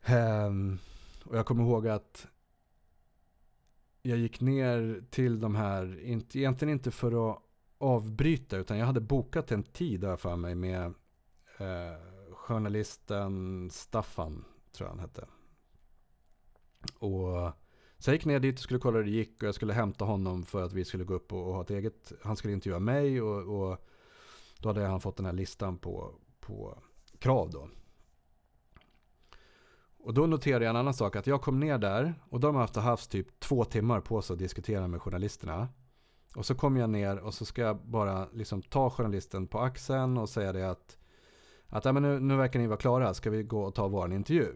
Um, 0.09 0.79
och 1.25 1.37
jag 1.37 1.47
kommer 1.47 1.63
ihåg 1.63 1.89
att 1.89 2.29
jag 4.03 4.19
gick 4.19 4.41
ner 4.41 5.05
till 5.11 5.41
de 5.41 5.55
här, 5.55 6.01
inte, 6.01 6.39
egentligen 6.39 6.73
inte 6.73 6.91
för 6.91 7.31
att 7.31 7.43
avbryta, 7.83 8.57
utan 8.57 8.79
jag 8.79 8.87
hade 8.87 9.01
bokat 9.01 9.53
en 9.53 9.63
tid 9.63 10.01
där 10.01 10.17
för 10.17 10.37
mig 10.37 10.55
med 10.55 10.85
eh, 11.59 11.97
journalisten 12.31 13.71
Staffan, 13.71 14.45
tror 14.73 14.87
jag 14.87 14.93
han 14.93 15.01
hette. 15.01 15.27
Och 16.99 17.53
så 17.99 18.11
jag 18.11 18.15
gick 18.15 18.25
ner 18.25 18.39
dit 18.39 18.55
och 18.55 18.63
skulle 18.63 18.81
kolla 18.81 18.97
hur 18.97 19.05
det 19.05 19.11
gick 19.11 19.43
och 19.43 19.49
jag 19.49 19.55
skulle 19.55 19.73
hämta 19.73 20.05
honom 20.05 20.45
för 20.45 20.63
att 20.63 20.73
vi 20.73 20.85
skulle 20.85 21.05
gå 21.05 21.15
upp 21.15 21.33
och, 21.33 21.47
och 21.47 21.55
ha 21.55 21.63
ett 21.63 21.71
eget, 21.71 22.13
han 22.23 22.37
skulle 22.37 22.53
intervjua 22.53 22.79
mig 22.79 23.23
och, 23.23 23.71
och 23.71 23.79
då 24.59 24.69
hade 24.69 24.87
han 24.87 25.01
fått 25.01 25.17
den 25.17 25.27
här 25.27 25.33
listan 25.33 25.79
på, 25.79 26.15
på 26.41 26.79
krav 27.19 27.51
då. 27.51 27.69
Och 29.99 30.15
då 30.15 30.27
noterade 30.27 30.65
jag 30.65 30.71
en 30.71 30.77
annan 30.77 30.95
sak, 30.95 31.17
att 31.17 31.27
jag 31.27 31.43
kom 31.43 31.61
ner 31.61 31.79
där 31.79 32.15
och 32.29 32.41
de 32.41 32.55
har 32.55 32.63
haft, 32.63 32.77
haft 32.77 33.11
typ 33.11 33.41
två 33.41 33.65
timmar 33.65 34.01
på 34.01 34.23
sig 34.23 34.35
att 34.35 34.39
diskutera 34.39 34.89
med 34.89 35.03
journalisterna. 35.03 35.69
Och 36.35 36.47
så 36.47 36.55
kom 36.55 36.77
jag 36.77 36.91
ner 36.91 37.19
och 37.19 37.35
så 37.35 37.45
ska 37.45 37.63
jag 37.63 37.77
bara 37.77 38.29
liksom 38.33 38.63
ta 38.63 38.91
journalisten 38.91 39.47
på 39.47 39.59
axeln 39.61 40.19
och 40.19 40.29
säga 40.29 40.53
det 40.53 40.71
att, 40.71 40.99
att 41.67 41.85
ja, 41.85 41.93
men 41.93 42.03
nu, 42.03 42.21
nu 42.21 42.37
verkar 42.37 42.61
ni 42.61 42.67
vara 42.67 42.79
klara, 42.79 43.15
ska 43.15 43.31
vi 43.31 43.43
gå 43.43 43.63
och 43.63 43.75
ta 43.75 43.89
vår 43.89 44.13
intervju? 44.13 44.49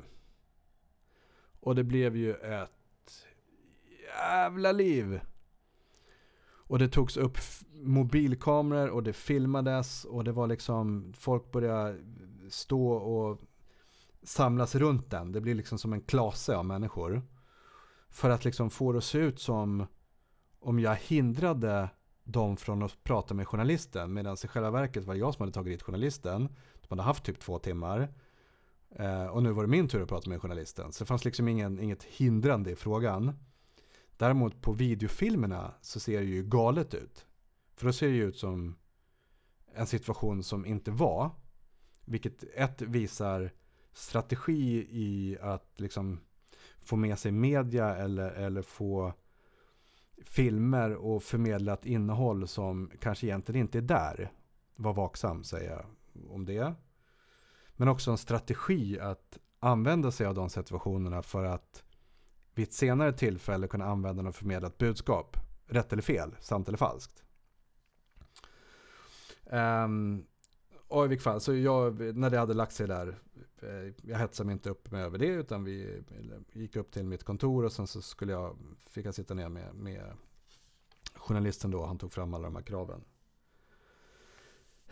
Och 1.61 1.75
det 1.75 1.85
blev 1.85 2.17
ju 2.17 2.35
ett 2.35 3.27
jävla 4.15 4.73
liv. 4.73 5.21
Och 6.69 6.79
det 6.79 6.89
togs 6.89 7.17
upp 7.17 7.39
mobilkameror 7.73 8.89
och 8.89 9.03
det 9.03 9.13
filmades 9.13 10.05
och 10.05 10.25
det 10.25 10.33
var 10.33 10.47
liksom 10.47 11.13
folk 11.17 11.53
började 11.53 11.99
stå 12.51 12.93
och 12.93 13.41
samlas 14.23 14.75
runt 14.75 15.11
den. 15.11 15.33
Det 15.33 15.41
blir 15.41 15.55
liksom 15.55 15.79
som 15.79 15.93
en 15.93 16.01
klase 16.01 16.57
av 16.57 16.65
människor. 16.65 17.23
För 18.09 18.31
att 18.31 18.45
liksom 18.45 18.71
få 18.71 18.93
det 18.93 18.99
att 18.99 19.05
se 19.05 19.19
ut 19.19 19.41
som 19.41 19.87
om 20.67 20.79
jag 20.79 20.97
hindrade 20.97 21.89
dem 22.25 22.57
från 22.57 22.83
att 22.83 23.05
prata 23.05 23.35
med 23.35 23.49
journalisten. 23.49 24.13
Medan 24.13 24.37
i 24.45 24.49
själva 24.49 24.71
verket 24.71 25.05
var 25.05 25.15
det 25.15 25.21
jag 25.21 25.35
som 25.35 25.43
hade 25.43 25.53
tagit 25.53 25.73
dit 25.73 25.83
journalisten. 25.83 26.49
De 26.81 26.87
hade 26.89 27.03
haft 27.03 27.25
typ 27.25 27.39
två 27.39 27.59
timmar. 27.59 28.09
Eh, 28.91 29.27
och 29.27 29.43
nu 29.43 29.53
var 29.53 29.63
det 29.63 29.69
min 29.69 29.89
tur 29.89 30.03
att 30.03 30.09
prata 30.09 30.31
med 30.31 30.43
journalisten. 30.43 30.93
Så 30.93 31.05
det 31.05 31.09
fanns 31.09 31.25
liksom 31.25 31.49
ingen, 31.49 31.81
inget 31.81 32.05
hindrande 32.05 32.71
i 32.71 32.77
frågan. 32.77 33.33
Däremot 34.17 34.63
på 34.63 34.73
videofilmerna 34.73 35.75
så 35.81 36.01
ser 36.01 36.19
det 36.19 36.27
ju 36.27 36.43
galet 36.43 36.95
ut. 36.95 37.27
För 37.75 37.87
då 37.87 37.93
ser 37.93 38.09
det 38.09 38.15
ju 38.15 38.29
ut 38.29 38.39
som 38.39 38.77
en 39.75 39.87
situation 39.87 40.43
som 40.43 40.67
inte 40.67 40.91
var. 40.91 41.31
Vilket 42.05 42.45
ett 42.55 42.83
visar 42.83 43.51
strategi 43.93 44.89
i 44.91 45.39
att 45.41 45.73
liksom 45.77 46.21
få 46.81 46.97
med 46.97 47.19
sig 47.19 47.33
media 47.33 47.97
eller, 47.97 48.31
eller 48.31 48.63
få 48.63 49.13
filmer 50.25 50.95
och 50.95 51.23
förmedlat 51.23 51.87
innehåll 51.87 52.49
som 52.49 52.91
kanske 53.01 53.27
egentligen 53.27 53.61
inte 53.61 53.79
är 53.79 53.83
där. 53.83 54.33
Var 54.77 54.93
vaksam 54.93 55.45
säger 55.45 55.71
jag 55.71 55.87
om 56.31 56.45
det. 56.45 56.75
Men 57.77 57.89
också 57.89 58.11
en 58.11 58.19
strategi 58.19 59.01
att 59.01 59.39
använda 59.61 60.11
sig 60.11 60.27
av 60.27 60.35
de 60.35 60.51
situationerna 60.51 61.23
för 61.23 61.45
att 61.45 61.85
vid 62.55 62.69
ett 62.69 62.73
senare 62.73 63.13
tillfälle 63.13 63.69
kunna 63.69 63.85
använda 63.85 64.23
något 64.23 64.37
förmedlat 64.37 64.37
förmedla 64.37 64.69
ett 64.69 64.79
budskap. 64.79 65.37
Rätt 65.67 65.93
eller 65.93 66.03
fel, 66.03 66.37
sant 66.41 66.69
eller 66.69 66.79
falskt. 66.79 67.23
Ehm, 69.51 69.85
um, 69.85 70.27
och 70.89 71.05
i 71.05 71.09
vilket 71.09 71.25
fall, 71.25 71.41
så 71.41 71.55
jag, 71.55 72.17
när 72.17 72.31
det 72.31 72.39
hade 72.39 72.55
lagt 72.55 72.73
sig 72.73 72.87
där, 72.87 73.19
Typ, 73.61 73.69
eh, 73.69 74.11
jag 74.11 74.19
hetsade 74.19 74.47
mig 74.47 74.53
inte 74.53 74.71
upp 74.71 74.91
med 74.91 75.05
över 75.05 75.19
det 75.19 75.27
utan 75.27 75.65
vi 75.65 76.05
gick 76.53 76.77
upp 76.77 76.91
till 76.91 77.05
mitt 77.05 77.25
kontor 77.25 77.65
och 77.65 77.73
sen 77.73 77.87
så 77.87 78.03
skulle 78.03 78.33
jag, 78.33 78.57
fick 78.87 79.07
jag 79.07 79.15
sitta 79.15 79.35
ner 79.35 79.49
med, 79.49 79.75
med 79.75 80.13
journalisten 81.15 81.71
då, 81.71 81.87
han 81.87 81.99
tog 81.99 82.13
fram 82.13 82.35
alla 82.35 82.45
de 82.45 82.57
här 82.57 82.63
kraven. 82.63 83.05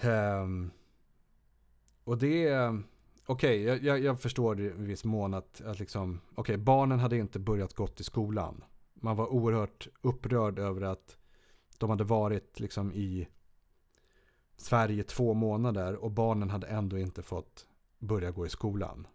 Um, 0.02 0.70
och 2.04 2.18
det 2.18 2.48
okej, 3.26 3.62
okay, 3.62 3.62
jag, 3.62 3.82
jag, 3.82 4.04
jag, 4.04 4.20
förstår 4.20 4.60
i 4.60 4.68
viss 4.68 5.04
mån 5.04 5.34
att, 5.34 5.60
att 5.60 5.78
liksom, 5.78 6.20
okay, 6.34 6.56
barnen 6.56 6.98
hade 6.98 7.16
inte 7.16 7.38
börjat 7.38 7.74
gått 7.74 8.00
i 8.00 8.04
skolan. 8.04 8.64
Man 8.94 9.16
var 9.16 9.26
oerhört 9.26 9.88
upprörd 10.02 10.58
över 10.58 10.82
att 10.82 11.18
de 11.78 11.90
hade 11.90 12.04
varit 12.04 12.60
liksom 12.60 12.92
i 12.92 13.28
Sverige 14.56 15.02
två 15.02 15.34
månader 15.34 15.94
och 15.94 16.10
barnen 16.10 16.50
hade 16.50 16.66
ändå 16.66 16.98
inte 16.98 17.22
fått 17.22 17.66
börja 18.04 18.30
gå 18.30 18.46
i 18.46 18.48
skolan. 18.48 19.06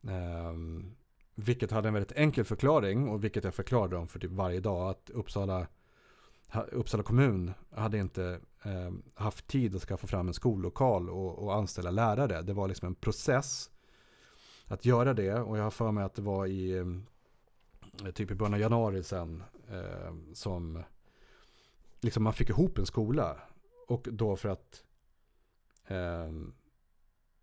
Um, 0.00 0.94
vilket 1.34 1.70
hade 1.70 1.88
en 1.88 1.94
väldigt 1.94 2.18
enkel 2.18 2.44
förklaring 2.44 3.08
och 3.08 3.24
vilket 3.24 3.44
jag 3.44 3.54
förklarade 3.54 3.96
dem 3.96 4.08
för 4.08 4.18
typ 4.18 4.30
varje 4.30 4.60
dag. 4.60 4.90
Att 4.90 5.10
Uppsala, 5.10 5.66
Uppsala 6.72 7.02
kommun 7.02 7.52
hade 7.70 7.98
inte 7.98 8.40
eh, 8.62 8.92
haft 9.14 9.46
tid 9.46 9.76
att 9.76 9.82
skaffa 9.82 10.06
fram 10.06 10.28
en 10.28 10.34
skollokal 10.34 11.10
och, 11.10 11.44
och, 11.44 11.54
anställa 11.54 11.90
lärare. 11.90 12.42
Det 12.42 12.52
var 12.52 12.68
liksom 12.68 12.88
en 12.88 12.94
process 12.94 13.70
att 14.66 14.84
göra 14.84 15.14
det 15.14 15.34
och 15.34 15.58
jag 15.58 15.62
har 15.62 15.70
för 15.70 15.92
mig 15.92 16.04
att 16.04 16.14
det 16.14 16.22
var 16.22 16.46
i, 16.46 16.78
ehm, 16.78 17.06
typ 18.14 18.30
i 18.30 18.34
början 18.34 18.54
av 18.54 18.60
januari 18.60 19.02
sen, 19.02 19.42
eh, 19.70 20.14
som 20.32 20.82
liksom 22.00 22.22
man 22.22 22.32
fick 22.32 22.50
ihop 22.50 22.78
en 22.78 22.86
skola. 22.86 23.36
Och 23.88 24.08
då 24.10 24.36
för 24.36 24.48
att 24.48 24.84
eh, 25.86 26.30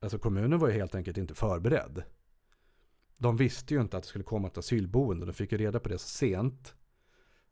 alltså 0.01 0.19
kommunen 0.19 0.59
var 0.59 0.67
ju 0.67 0.73
helt 0.73 0.95
enkelt 0.95 1.17
inte 1.17 1.33
förberedd. 1.33 2.03
De 3.17 3.37
visste 3.37 3.73
ju 3.73 3.81
inte 3.81 3.97
att 3.97 4.03
det 4.03 4.09
skulle 4.09 4.23
komma 4.23 4.47
ett 4.47 4.57
asylboende. 4.57 5.25
De 5.25 5.33
fick 5.33 5.51
ju 5.51 5.57
reda 5.57 5.79
på 5.79 5.89
det 5.89 5.97
så 5.97 6.07
sent 6.07 6.75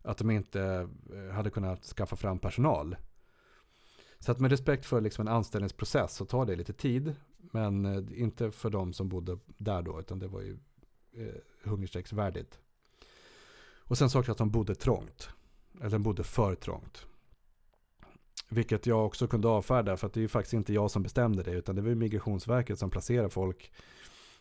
att 0.01 0.17
de 0.17 0.31
inte 0.31 0.89
eh, 1.13 1.33
hade 1.33 1.49
kunnat 1.49 1.85
skaffa 1.85 2.15
fram 2.15 2.39
personal. 2.39 2.95
Så 4.19 4.31
att 4.31 4.39
med 4.39 4.51
respekt 4.51 4.85
för 4.85 5.01
liksom 5.01 5.27
en 5.27 5.33
anställningsprocess 5.33 6.15
så 6.15 6.25
tar 6.25 6.45
det 6.45 6.55
lite 6.55 6.73
tid. 6.73 7.15
Men 7.37 7.85
eh, 7.85 8.21
inte 8.21 8.51
för 8.51 8.69
de 8.69 8.93
som 8.93 9.09
bodde 9.09 9.37
där 9.57 9.81
då, 9.81 9.99
utan 9.99 10.19
det 10.19 10.27
var 10.27 10.41
ju 10.41 10.57
eh, 11.13 11.69
hungerstrejksvärdigt. 11.69 12.59
Och 13.77 13.97
sen 13.97 14.09
såg 14.09 14.29
att 14.29 14.37
de 14.37 14.51
bodde 14.51 14.75
trångt. 14.75 15.29
Eller 15.79 15.89
de 15.89 16.03
bodde 16.03 16.23
för 16.23 16.55
trångt. 16.55 17.05
Vilket 18.49 18.85
jag 18.85 19.05
också 19.05 19.27
kunde 19.27 19.47
avfärda 19.47 19.97
för 19.97 20.07
att 20.07 20.13
det 20.13 20.19
är 20.19 20.21
ju 20.21 20.27
faktiskt 20.27 20.53
inte 20.53 20.73
jag 20.73 20.91
som 20.91 21.03
bestämde 21.03 21.43
det 21.43 21.51
utan 21.51 21.75
det 21.75 21.81
var 21.81 21.89
ju 21.89 21.95
Migrationsverket 21.95 22.79
som 22.79 22.89
placerade 22.89 23.29
folk 23.29 23.71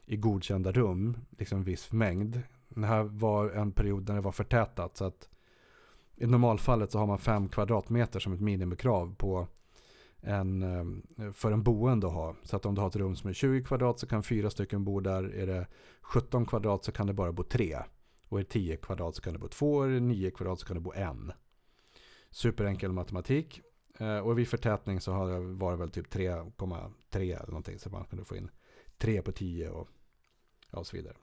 i 0.07 0.17
godkända 0.17 0.73
rum, 0.73 1.17
liksom 1.39 1.59
en 1.59 1.65
viss 1.65 1.93
mängd. 1.93 2.43
Det 2.69 2.87
här 2.87 3.03
var 3.03 3.51
en 3.51 3.73
period 3.73 4.09
när 4.09 4.15
det 4.15 4.21
var 4.21 4.33
förtätat 4.33 4.97
så 4.97 5.05
att 5.05 5.29
i 6.17 6.27
normalfallet 6.27 6.93
så 6.93 6.99
har 6.99 7.07
man 7.07 7.19
fem 7.19 7.49
kvadratmeter 7.49 8.21
som 8.21 8.33
ett 8.33 8.41
minimikrav 8.41 9.15
på 9.15 9.49
en, 10.21 10.63
eh, 10.63 11.33
för 11.33 11.53
en 11.53 11.63
boende 11.63 12.07
att 12.07 12.13
ha. 12.13 12.37
Så 12.43 12.57
att 12.57 12.67
om 12.67 12.75
du 12.75 12.81
har 12.81 12.89
ett 12.89 12.97
rum 12.97 13.17
som 13.17 13.31
är 13.31 13.35
20 13.35 13.63
kvadrat 13.63 13.99
så 13.99 14.07
kan 14.07 14.23
fyra 14.23 14.51
stycken 14.51 14.85
bo 14.85 15.01
där. 15.01 15.35
Är 15.35 15.47
det 15.47 15.67
17 16.01 16.47
kvadrat 16.47 16.85
så 16.85 16.93
kan 16.93 17.07
det 17.07 17.13
bara 17.13 17.33
bo 17.33 17.43
tre. 17.43 17.79
Och 18.29 18.39
är 18.39 18.43
det 18.43 18.51
10 18.51 18.77
kvadrat 18.77 19.15
så 19.15 19.23
kan 19.23 19.33
det 19.33 19.39
bo 19.39 19.49
två. 19.49 19.77
Och 19.77 19.85
är 19.85 19.91
det 19.91 20.01
9 20.01 20.31
kvadrat 20.31 20.61
så 20.61 20.67
kan 20.67 20.77
det 20.77 20.81
bo 20.81 20.93
en. 20.93 21.33
Superenkel 22.31 22.93
matematik. 22.93 23.63
Eh, 23.99 24.19
och 24.19 24.39
vid 24.39 24.49
förtätning 24.49 25.01
så 25.01 25.13
har 25.13 25.31
det 25.31 25.41
varit 25.41 25.81
väl 25.81 25.91
typ 25.91 26.15
3,3 26.15 27.37
eller 27.37 27.47
någonting. 27.47 27.79
Så 27.79 27.91
man 27.91 28.05
kunde 28.05 28.25
få 28.25 28.37
in 28.37 28.51
3 28.99 29.23
på 29.23 29.33
10 29.33 29.71
och, 29.71 29.89
och 30.71 30.87
så 30.87 30.97
vidare. 30.97 31.17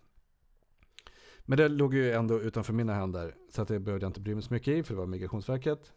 Men 1.45 1.57
det 1.57 1.69
låg 1.69 1.93
ju 1.93 2.11
ändå 2.11 2.39
utanför 2.39 2.73
mina 2.73 2.93
händer. 2.93 3.35
Så 3.49 3.61
att 3.61 3.67
det 3.67 3.79
behövde 3.79 4.03
jag 4.03 4.09
inte 4.09 4.21
bry 4.21 4.33
mig 4.33 4.43
så 4.43 4.53
mycket 4.53 4.67
i. 4.67 4.83
För 4.83 4.93
det 4.93 4.99
var 4.99 5.05
Migrationsverket. 5.05 5.91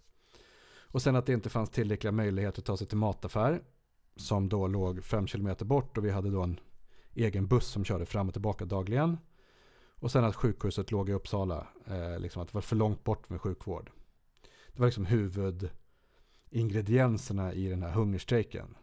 Och 0.91 1.03
sen 1.03 1.17
att 1.17 1.27
det 1.27 1.33
inte 1.33 1.51
fanns 1.51 1.71
tillräckliga 1.71 2.13
möjligheter 2.13 2.61
att 2.61 2.67
ta 2.67 2.77
sig 2.77 2.87
till 2.87 2.99
mataffär. 2.99 3.63
Som 4.17 4.49
då 4.49 4.67
låg 4.67 5.05
5 5.05 5.27
km 5.27 5.57
bort. 5.61 5.99
Och 5.99 6.05
vi 6.05 6.11
hade 6.11 6.31
då 6.31 6.43
en 6.43 6.61
egen 7.15 7.47
buss 7.47 7.67
som 7.67 7.85
körde 7.85 8.07
fram 8.07 8.29
och 8.29 8.35
tillbaka 8.35 8.65
dagligen. 8.65 9.19
Och 9.95 10.11
sen 10.11 10.25
att 10.25 10.37
sjukhuset 10.37 10.91
låg 10.91 11.09
i 11.09 11.13
Uppsala. 11.13 11.67
Eh, 11.87 12.19
liksom 12.19 12.43
att 12.43 12.49
det 12.49 12.55
var 12.55 12.63
för 12.63 12.77
långt 12.77 13.05
bort 13.05 13.31
med 13.31 13.41
sjukvård. 13.41 13.91
Det 14.73 14.79
var 14.79 14.87
liksom 14.87 15.07
huvud 15.07 15.71
ingredienserna 16.51 17.53
i 17.55 17.69
den 17.69 17.83
här 17.83 17.91
hungerstrejken. 17.91 18.77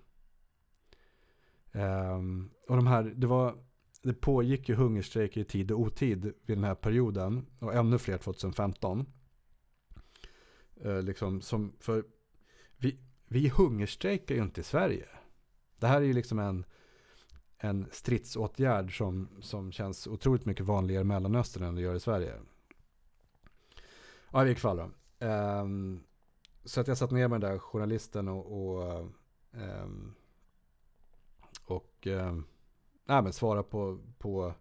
Um, 1.72 2.50
och 2.68 2.76
de 2.76 2.88
här, 2.88 3.04
det, 3.04 3.28
var, 3.28 3.56
det 4.04 4.14
pågick 4.14 4.70
ju 4.70 4.76
hungerstrejker 4.76 5.42
i 5.42 5.46
tid 5.46 5.72
och 5.72 5.80
otid 5.80 6.24
vid 6.24 6.58
den 6.58 6.64
här 6.64 6.76
perioden. 6.76 7.46
Och 7.60 7.74
ännu 7.74 7.98
fler 7.98 8.18
2015. 8.18 9.06
Uh, 10.86 10.92
eh, 10.92 11.02
liksom 11.02 11.42
som, 11.42 11.74
för 11.80 12.04
vi, 12.78 13.00
vi 13.28 13.50
hungerstrejkar 13.50 14.36
ju 14.36 14.42
inte 14.42 14.62
i 14.62 14.64
Sverige. 14.64 15.08
Det 15.80 15.88
här 15.88 16.02
är 16.02 16.06
ju 16.06 16.14
liksom 16.14 16.40
en 16.40 16.66
en 17.58 17.86
stridsåtgärd 17.92 18.98
som, 18.98 19.30
som 19.42 19.72
känns 19.72 20.08
otroligt 20.08 20.46
mycket 20.46 20.66
vanligare 20.66 21.02
i 21.02 21.06
Mellanöstern 21.06 21.64
än 21.64 21.76
det 21.76 21.82
gör 21.82 21.96
i 21.96 22.00
Sverige. 22.00 22.34
Ja, 24.32 24.42
i 24.42 24.46
vilket 24.46 24.62
fall 24.62 24.78
då. 24.78 24.92
Um, 25.28 26.04
så 26.66 26.82
att 26.82 26.88
jag 26.88 26.98
satt 26.98 27.12
ner 27.12 27.28
med 27.28 27.42
den 27.42 27.52
där 27.52 27.60
journalisten 27.60 28.28
och, 28.28 28.78
och, 28.78 29.08
um, 29.52 30.16
och 31.66 32.08
um, 32.08 32.48
nej, 33.06 33.22
men 33.22 33.34
svara 33.34 33.64
på, 33.64 34.00
på 34.18 34.54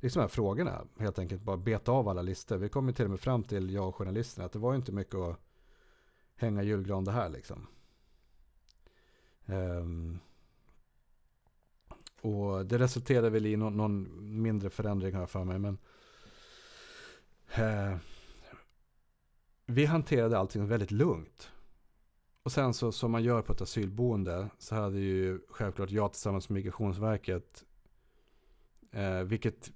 liksom 0.00 0.20
här 0.20 0.28
frågorna. 0.28 0.86
Helt 0.98 1.18
enkelt 1.18 1.42
bara 1.42 1.56
beta 1.56 1.92
av 1.92 2.08
alla 2.08 2.22
listor. 2.22 2.56
Vi 2.56 2.68
kom 2.68 2.88
ju 2.88 2.94
till 2.94 3.04
och 3.04 3.10
med 3.10 3.20
fram 3.20 3.42
till, 3.42 3.70
jag 3.70 3.88
och 3.88 3.96
journalisten, 3.96 4.44
att 4.44 4.52
det 4.52 4.58
var 4.58 4.72
ju 4.72 4.76
inte 4.76 4.92
mycket 4.92 5.14
att 5.14 5.40
hänga 6.36 6.62
julgran 6.62 7.04
det 7.04 7.12
här 7.12 7.28
liksom. 7.28 7.66
Um, 9.46 10.18
och 12.20 12.66
det 12.66 12.78
resulterade 12.78 13.30
väl 13.30 13.46
i 13.46 13.56
någon, 13.56 13.76
någon 13.76 14.08
mindre 14.42 14.70
förändring 14.70 15.14
här 15.14 15.26
för 15.26 15.44
mig. 15.44 15.58
Men 15.58 15.78
eh, 17.54 17.96
vi 19.66 19.84
hanterade 19.84 20.38
allting 20.38 20.66
väldigt 20.66 20.90
lugnt. 20.90 21.50
Och 22.42 22.52
sen 22.52 22.74
så 22.74 22.92
som 22.92 23.10
man 23.10 23.22
gör 23.22 23.42
på 23.42 23.52
ett 23.52 23.60
asylboende 23.60 24.48
så 24.58 24.74
hade 24.74 25.00
ju 25.00 25.40
självklart 25.48 25.90
jag 25.90 26.12
tillsammans 26.12 26.48
med 26.48 26.54
Migrationsverket 26.54 27.64
eh, 28.90 29.20
vilket 29.20 29.72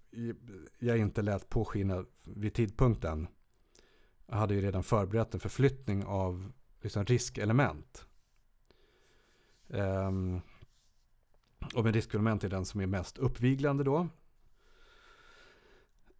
jag 0.78 0.98
inte 0.98 1.22
lät 1.22 1.48
påskina 1.48 2.04
vid 2.24 2.54
tidpunkten. 2.54 3.28
Jag 4.26 4.36
hade 4.36 4.54
ju 4.54 4.60
redan 4.60 4.82
förberett 4.82 5.34
en 5.34 5.40
förflyttning 5.40 6.04
av 6.04 6.52
liksom, 6.82 7.04
riskelement. 7.04 8.06
Um, 9.68 10.40
och 11.74 11.84
med 11.84 11.94
riskelement 11.94 12.44
är 12.44 12.48
den 12.48 12.64
som 12.64 12.80
är 12.80 12.86
mest 12.86 13.18
uppviglande 13.18 13.84
då. 13.84 14.08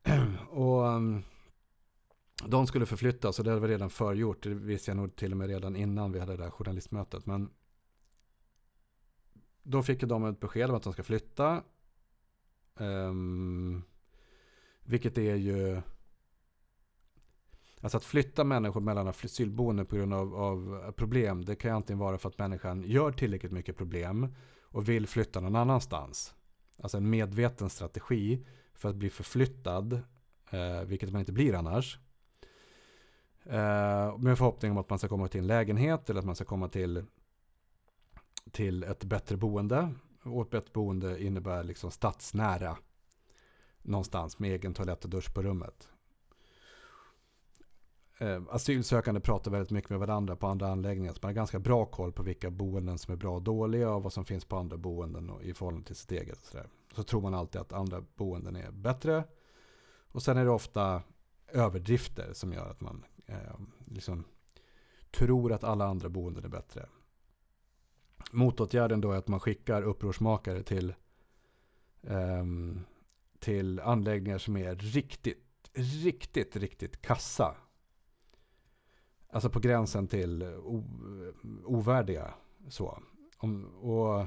Och 0.50 0.82
um, 0.82 1.22
de 2.44 2.66
skulle 2.66 2.86
förflyttas 2.86 3.38
och 3.38 3.44
det 3.44 3.58
var 3.58 3.68
redan 3.68 3.90
förgjort. 3.90 4.42
Det 4.42 4.54
visste 4.54 4.90
jag 4.90 4.96
nog 4.96 5.16
till 5.16 5.32
och 5.32 5.38
med 5.38 5.48
redan 5.48 5.76
innan 5.76 6.12
vi 6.12 6.20
hade 6.20 6.36
det 6.36 6.42
där 6.42 6.50
journalistmötet. 6.50 7.26
Men 7.26 7.50
då 9.62 9.82
fick 9.82 10.00
de 10.00 10.24
ett 10.24 10.40
besked 10.40 10.70
om 10.70 10.76
att 10.76 10.82
de 10.82 10.92
ska 10.92 11.02
flytta. 11.02 11.62
Um, 12.76 13.82
vilket 14.82 15.18
är 15.18 15.34
ju... 15.34 15.80
Alltså 17.80 17.96
att 17.96 18.04
flytta 18.04 18.44
människor 18.44 18.80
mellan 18.80 19.08
asylboenden 19.08 19.86
på 19.86 19.96
grund 19.96 20.14
av, 20.14 20.34
av, 20.34 20.92
problem. 20.92 21.44
Det 21.44 21.56
kan 21.56 21.70
ju 21.70 21.76
antingen 21.76 21.98
vara 21.98 22.18
för 22.18 22.28
att 22.28 22.38
människan 22.38 22.82
gör 22.82 23.12
tillräckligt 23.12 23.52
mycket 23.52 23.76
problem 23.76 24.34
och 24.62 24.88
vill 24.88 25.06
flytta 25.06 25.40
någon 25.40 25.56
annanstans. 25.56 26.34
Alltså 26.78 26.96
en 26.96 27.10
medveten 27.10 27.70
strategi 27.70 28.46
för 28.74 28.88
att 28.88 28.96
bli 28.96 29.10
förflyttad, 29.10 29.92
eh, 30.50 30.82
vilket 30.84 31.12
man 31.12 31.20
inte 31.20 31.32
blir 31.32 31.54
annars. 31.54 31.98
Eh, 33.48 34.18
med 34.18 34.38
förhoppning 34.38 34.70
om 34.70 34.78
att 34.78 34.90
man 34.90 34.98
ska 34.98 35.08
komma 35.08 35.28
till 35.28 35.40
en 35.40 35.46
lägenhet 35.46 36.10
eller 36.10 36.20
att 36.20 36.26
man 36.26 36.34
ska 36.34 36.44
komma 36.44 36.68
till, 36.68 37.04
till 38.50 38.82
ett 38.82 39.04
bättre 39.04 39.36
boende. 39.36 39.94
Och 40.22 40.42
ett 40.42 40.50
bättre 40.50 40.70
boende 40.72 41.24
innebär 41.24 41.64
liksom 41.64 41.90
stadsnära. 41.90 42.78
Någonstans 43.82 44.38
med 44.38 44.50
egen 44.50 44.74
toalett 44.74 45.04
och 45.04 45.10
dusch 45.10 45.34
på 45.34 45.42
rummet 45.42 45.88
eh, 48.18 48.42
asylsökande 48.50 49.20
pratar 49.20 49.50
väldigt 49.50 49.70
mycket 49.70 49.90
med 49.90 49.98
varandra 49.98 50.36
på 50.36 50.46
andra 50.46 50.68
anläggningar. 50.68 51.12
Så 51.12 51.18
man 51.22 51.28
har 51.28 51.34
ganska 51.34 51.58
bra 51.58 51.84
koll 51.84 52.12
på 52.12 52.22
vilka 52.22 52.50
boenden 52.50 52.98
som 52.98 53.12
är 53.12 53.16
bra 53.16 53.34
och 53.34 53.42
dåliga 53.42 53.90
och 53.90 54.02
vad 54.02 54.12
som 54.12 54.24
finns 54.24 54.44
på 54.44 54.56
andra 54.56 54.76
boenden 54.76 55.30
och 55.30 55.42
i 55.42 55.54
förhållande 55.54 55.86
till 55.86 55.96
sitt 55.96 56.12
eget. 56.12 56.44
Så, 56.44 56.58
så 56.94 57.02
tror 57.02 57.20
man 57.20 57.34
alltid 57.34 57.60
att 57.60 57.72
andra 57.72 58.04
boenden 58.16 58.56
är 58.56 58.70
bättre. 58.70 59.24
Och 60.12 60.22
sen 60.22 60.36
är 60.36 60.44
det 60.44 60.50
ofta 60.50 61.02
överdrifter 61.48 62.32
som 62.32 62.52
gör 62.52 62.70
att 62.70 62.80
man 62.80 63.04
Ehm, 63.28 63.70
liksom 63.86 64.24
tror 65.10 65.52
att 65.52 65.64
alla 65.64 65.86
andra 65.86 66.08
boenden 66.08 66.44
är 66.44 66.48
bättre. 66.48 66.88
Motåtgärden 68.32 69.00
då 69.00 69.12
är 69.12 69.16
att 69.16 69.28
man 69.28 69.40
skickar 69.40 69.82
upprorsmakare 69.82 70.62
till, 70.62 70.94
eh, 72.02 72.44
till 73.38 73.80
anläggningar 73.80 74.38
som 74.38 74.56
är 74.56 74.74
riktigt, 74.74 75.70
riktigt, 75.72 76.56
riktigt 76.56 77.02
kassa. 77.02 77.56
Alltså 79.30 79.50
på 79.50 79.60
gränsen 79.60 80.08
till 80.08 80.42
ovärdiga. 81.64 82.34
Så. 82.68 83.02
Om, 83.38 83.64
och, 83.64 84.20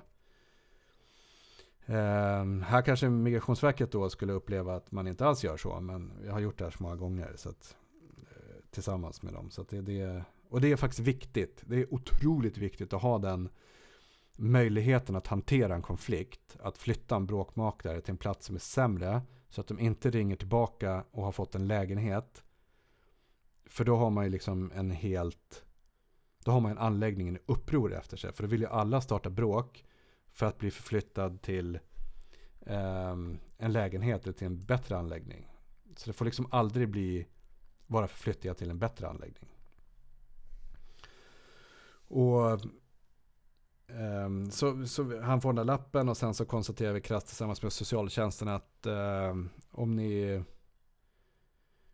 eh, 1.85 2.45
här 2.63 2.81
kanske 2.81 3.09
Migrationsverket 3.09 3.91
då 3.91 4.09
skulle 4.09 4.33
uppleva 4.33 4.75
att 4.75 4.91
man 4.91 5.07
inte 5.07 5.25
alls 5.25 5.43
gör 5.43 5.57
så. 5.57 5.79
Men 5.79 6.13
jag 6.25 6.33
har 6.33 6.39
gjort 6.39 6.57
det 6.57 6.63
här 6.63 6.71
så 6.71 6.83
många 6.83 6.95
gånger. 6.95 7.33
Så 7.35 7.49
att, 7.49 7.77
eh, 7.79 7.80
tillsammans 8.71 9.21
med 9.21 9.33
dem. 9.33 9.49
Så 9.49 9.63
det, 9.63 9.81
det, 9.81 10.23
och 10.49 10.61
det 10.61 10.71
är 10.71 10.75
faktiskt 10.75 11.07
viktigt. 11.07 11.63
Det 11.65 11.75
är 11.75 11.93
otroligt 11.93 12.57
viktigt 12.57 12.93
att 12.93 13.01
ha 13.01 13.17
den 13.17 13.49
möjligheten 14.37 15.15
att 15.15 15.27
hantera 15.27 15.75
en 15.75 15.81
konflikt. 15.81 16.57
Att 16.63 16.77
flytta 16.77 17.15
en 17.15 17.25
bråkmakare 17.25 18.01
till 18.01 18.11
en 18.11 18.17
plats 18.17 18.45
som 18.45 18.55
är 18.55 18.59
sämre. 18.59 19.21
Så 19.49 19.61
att 19.61 19.67
de 19.67 19.79
inte 19.79 20.09
ringer 20.09 20.35
tillbaka 20.35 21.05
och 21.11 21.23
har 21.23 21.31
fått 21.31 21.55
en 21.55 21.67
lägenhet 21.67 22.43
för 23.71 23.85
då 23.85 23.95
har 23.95 24.09
man 24.09 24.23
ju 24.23 24.29
liksom 24.29 24.71
en 24.75 24.91
helt... 24.91 25.65
Då 26.43 26.51
har 26.51 26.59
man 26.59 26.71
en 26.71 26.77
anläggning 26.77 27.35
i 27.35 27.39
uppror 27.45 27.93
efter 27.93 28.17
sig. 28.17 28.33
För 28.33 28.43
då 28.43 28.49
vill 28.49 28.61
ju 28.61 28.67
alla 28.67 29.01
starta 29.01 29.29
bråk 29.29 29.85
för 30.31 30.45
att 30.45 30.57
bli 30.57 30.71
förflyttad 30.71 31.41
till 31.41 31.79
eh, 32.65 33.11
en 33.57 33.71
lägenhet 33.73 34.23
eller 34.23 34.33
till 34.33 34.47
en 34.47 34.65
bättre 34.65 34.97
anläggning. 34.97 35.47
Så 35.95 36.09
det 36.09 36.13
får 36.13 36.25
liksom 36.25 36.47
aldrig 36.51 36.89
bli 36.89 37.27
vara 37.91 38.07
förflyttningar 38.07 38.53
till 38.53 38.69
en 38.69 38.79
bättre 38.79 39.07
anläggning. 39.07 39.49
Och 42.07 42.59
um, 43.87 44.51
så, 44.51 44.87
så, 44.87 45.21
han 45.21 45.41
får 45.41 45.49
den 45.49 45.55
där 45.55 45.63
lappen 45.63 46.09
och 46.09 46.17
sen 46.17 46.33
så 46.33 46.45
konstaterar 46.45 46.93
vi 46.93 47.01
krasst 47.01 47.27
tillsammans 47.27 47.63
med 47.63 47.73
socialtjänsten 47.73 48.47
att 48.47 48.85
um, 48.85 49.49
om 49.71 49.95
ni 49.95 50.43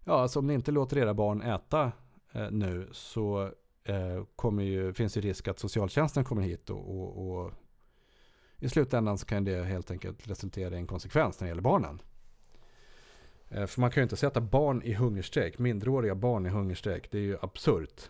Ja, 0.08 0.22
alltså 0.22 0.40
om 0.40 0.48
ni 0.48 0.54
inte 0.54 0.72
låter 0.72 0.98
era 0.98 1.14
barn 1.14 1.42
äta 1.42 1.92
eh, 2.32 2.52
nu 2.52 2.90
så 2.92 3.52
eh, 3.84 4.24
kommer 4.36 4.64
ju, 4.64 4.94
finns 4.94 5.14
det 5.14 5.22
risk 5.22 5.48
att 5.48 5.60
socialtjänsten 5.60 6.24
kommer 6.24 6.42
hit 6.42 6.70
och, 6.70 7.00
och, 7.00 7.28
och, 7.30 7.52
i 8.58 8.70
slutändan 8.70 9.18
så 9.18 9.26
kan 9.26 9.44
det 9.44 9.64
helt 9.64 9.92
enkelt 9.92 10.28
resultera 10.28 10.76
i 10.76 10.78
en 10.78 10.88
konsekvens 10.88 11.40
när 11.40 11.46
det 11.46 11.50
gäller 11.50 11.62
barnen. 11.62 12.02
Eh, 13.50 13.66
för 13.66 13.82
man 13.82 13.92
kan 13.92 14.02
ju 14.02 14.04
inte 14.04 14.18
sätta 14.18 14.42
barn 14.42 14.82
i 14.82 14.94
hungerstrejk, 14.94 15.60
mindreåriga 15.60 16.16
barn 16.16 16.46
i 16.46 16.50
hungerstrejk. 16.50 17.12
Det 17.12 17.18
är 17.18 17.22
ju 17.22 17.38
absurt. 17.42 18.10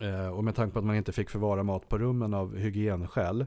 Eh, 0.00 0.28
och 0.28 0.44
med 0.44 0.54
tanke 0.54 0.72
på 0.72 0.78
att 0.78 0.84
man 0.84 0.96
inte 0.96 1.12
fick 1.12 1.30
förvara 1.30 1.62
mat 1.62 1.88
på 1.88 1.98
rummen 1.98 2.34
av 2.34 2.56
hygienskäl 2.56 3.46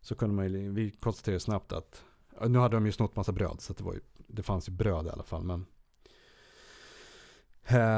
så 0.00 0.14
kunde 0.14 0.34
man 0.34 0.52
ju, 0.52 0.72
vi 0.72 0.90
konstaterade 0.90 1.40
snabbt 1.40 1.72
att 1.72 2.04
nu 2.48 2.58
hade 2.58 2.76
de 2.76 2.86
ju 2.86 2.92
snott 2.92 3.16
massa 3.16 3.32
bröd 3.32 3.60
så 3.60 3.72
det, 3.72 3.84
var 3.84 3.92
ju, 3.92 4.00
det 4.26 4.42
fanns 4.42 4.68
ju 4.68 4.72
bröd 4.72 5.06
i 5.06 5.10
alla 5.10 5.22
fall. 5.22 5.44
Men, 5.44 5.66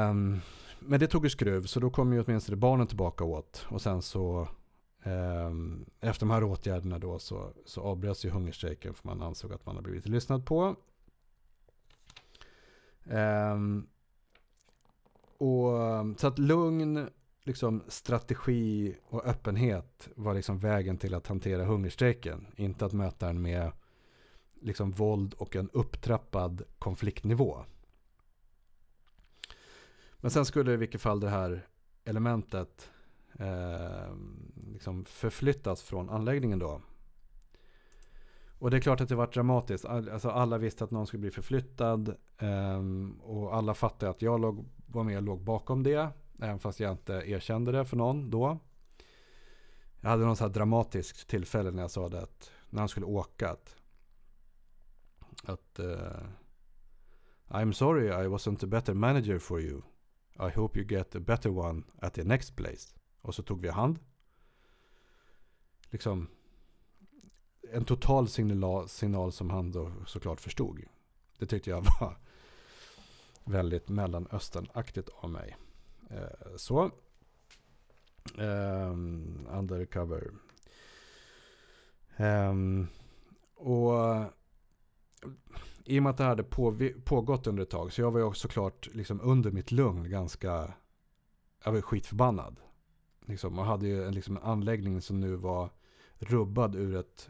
um, 0.09 0.41
men 0.79 0.99
det 0.99 1.07
tog 1.07 1.23
ju 1.23 1.29
skruv 1.29 1.65
så 1.65 1.79
då 1.79 1.89
kom 1.89 2.13
ju 2.13 2.23
åtminstone 2.23 2.55
barnen 2.55 2.87
tillbaka 2.87 3.23
åt. 3.23 3.65
Och 3.69 3.81
sen 3.81 4.01
så 4.01 4.47
um, 5.03 5.85
efter 5.99 6.25
de 6.25 6.31
här 6.31 6.43
åtgärderna 6.43 6.99
då 6.99 7.19
så, 7.19 7.53
så 7.65 7.81
avbröts 7.81 8.25
ju 8.25 8.29
hungerstrejken 8.29 8.93
för 8.93 9.07
man 9.07 9.21
ansåg 9.21 9.53
att 9.53 9.65
man 9.65 9.75
hade 9.75 9.89
blivit 9.89 10.07
lyssnad 10.07 10.45
på. 10.45 10.75
Um, 13.05 13.87
och, 15.37 15.71
så 16.17 16.27
att 16.27 16.39
lugn, 16.39 17.09
liksom, 17.43 17.83
strategi 17.87 18.95
och 19.03 19.25
öppenhet 19.25 20.09
var 20.15 20.33
liksom 20.33 20.59
vägen 20.59 20.97
till 20.97 21.13
att 21.13 21.27
hantera 21.27 21.65
hungerstrejken. 21.65 22.47
Inte 22.55 22.85
att 22.85 22.93
möta 22.93 23.27
den 23.27 23.41
med 23.41 23.71
liksom, 24.61 24.91
våld 24.91 25.33
och 25.33 25.55
en 25.55 25.69
upptrappad 25.69 26.61
konfliktnivå. 26.79 27.65
Men 30.17 30.31
sen 30.31 30.45
skulle 30.45 30.73
i 30.73 30.77
vilket 30.77 31.01
fall 31.01 31.19
det 31.19 31.29
här 31.29 31.67
elementet 32.03 32.89
eh, 33.39 34.15
liksom 34.73 35.05
förflyttas 35.05 35.81
från 35.81 36.09
anläggningen 36.09 36.59
då. 36.59 36.81
Och 38.59 38.71
det 38.71 38.77
är 38.77 38.81
klart 38.81 39.01
att 39.01 39.09
det 39.09 39.15
var 39.15 39.27
dramatiskt. 39.27 39.85
Alltså 39.85 40.29
alla 40.29 40.57
visste 40.57 40.83
att 40.83 40.91
någon 40.91 41.07
skulle 41.07 41.21
bli 41.21 41.31
förflyttad. 41.31 42.15
Ehm, 42.37 43.19
och 43.21 43.55
alla 43.55 43.73
fattade 43.73 44.09
att 44.09 44.21
jag 44.21 44.41
låg, 44.41 44.65
var 44.87 45.03
med 45.03 45.17
och 45.17 45.23
låg 45.23 45.41
bakom 45.41 45.83
det. 45.83 46.09
Även 46.41 46.59
fast 46.59 46.79
jag 46.79 46.91
inte 46.91 47.13
erkände 47.13 47.71
det 47.71 47.85
för 47.85 47.97
någon 47.97 48.29
då. 48.29 48.59
Jag 50.01 50.09
hade 50.09 50.25
någon 50.25 50.35
så 50.35 50.43
här 50.43 50.51
dramatiskt 50.51 51.27
tillfälle 51.27 51.71
när 51.71 51.81
jag 51.81 51.91
sa 51.91 52.09
det. 52.09 52.21
Att, 52.21 52.51
när 52.69 52.79
han 52.79 52.89
skulle 52.89 53.05
åka. 53.05 53.49
Att, 53.49 53.75
att 55.43 55.79
uh, 55.79 56.27
I'm 57.47 57.71
sorry 57.71 58.07
I 58.07 58.27
wasn't 58.27 58.63
a 58.63 58.67
better 58.67 58.93
manager 58.93 59.39
for 59.39 59.61
you. 59.61 59.81
I 60.39 60.49
hope 60.55 60.79
you 60.79 60.87
get 60.87 61.15
a 61.15 61.19
better 61.19 61.49
one 61.49 61.83
at 62.01 62.13
the 62.13 62.23
next 62.23 62.55
place. 62.55 62.95
Och 63.21 63.35
så 63.35 63.43
tog 63.43 63.61
vi 63.61 63.69
hand. 63.69 63.99
Liksom 65.89 66.27
en 67.71 67.85
total 67.85 68.27
signal, 68.27 68.89
signal 68.89 69.31
som 69.31 69.49
han 69.49 69.71
då 69.71 69.91
såklart 70.05 70.41
förstod. 70.41 70.81
Det 71.39 71.45
tyckte 71.45 71.69
jag 71.69 71.81
var 71.99 72.17
väldigt 73.43 73.89
mellanösternaktigt 73.89 75.09
av 75.15 75.29
mig. 75.29 75.57
Eh, 76.09 76.55
så. 76.57 76.91
Ehm, 78.37 79.47
undercover. 79.51 80.31
Ehm, 82.17 82.87
och 83.55 83.93
i 85.85 85.99
och 85.99 86.03
med 86.03 86.09
att 86.09 86.17
det 86.17 86.23
hade 86.23 86.43
på, 86.43 86.91
pågått 87.03 87.47
under 87.47 87.63
ett 87.63 87.69
tag 87.69 87.93
så 87.93 88.01
jag 88.01 88.11
var 88.11 88.19
ju 88.19 88.25
också 88.25 88.41
såklart 88.41 88.89
liksom 88.93 89.21
under 89.23 89.51
mitt 89.51 89.71
lugn 89.71 90.09
ganska, 90.09 90.73
jag 91.63 91.71
var 91.71 91.81
skitförbannad. 91.81 92.59
Liksom, 93.25 93.59
och 93.59 93.65
hade 93.65 93.87
ju 93.87 94.03
en, 94.03 94.13
liksom, 94.13 94.37
en 94.37 94.43
anläggning 94.43 95.01
som 95.01 95.19
nu 95.19 95.35
var 95.35 95.69
rubbad 96.17 96.75
ur 96.75 96.95
ett 96.95 97.29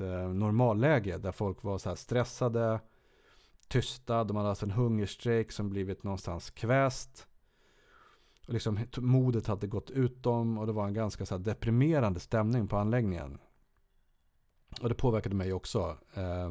eh, 0.00 0.28
normalläge 0.28 1.18
där 1.18 1.32
folk 1.32 1.62
var 1.62 1.78
så 1.78 1.88
här 1.88 1.96
stressade, 1.96 2.80
tysta, 3.68 4.24
de 4.24 4.36
hade 4.36 4.48
haft 4.48 4.62
en 4.62 4.70
hungerstrejk 4.70 5.52
som 5.52 5.70
blivit 5.70 6.02
någonstans 6.02 6.50
kväst. 6.50 7.26
Och 8.46 8.54
liksom, 8.54 8.78
modet 8.96 9.46
hade 9.46 9.66
gått 9.66 9.90
ut 9.90 10.22
dem 10.22 10.58
och 10.58 10.66
det 10.66 10.72
var 10.72 10.86
en 10.86 10.94
ganska 10.94 11.26
så 11.26 11.38
deprimerande 11.38 12.20
stämning 12.20 12.68
på 12.68 12.76
anläggningen. 12.76 13.38
Och 14.80 14.88
det 14.88 14.94
påverkade 14.94 15.34
mig 15.34 15.52
också. 15.52 15.98
Eh, 16.14 16.50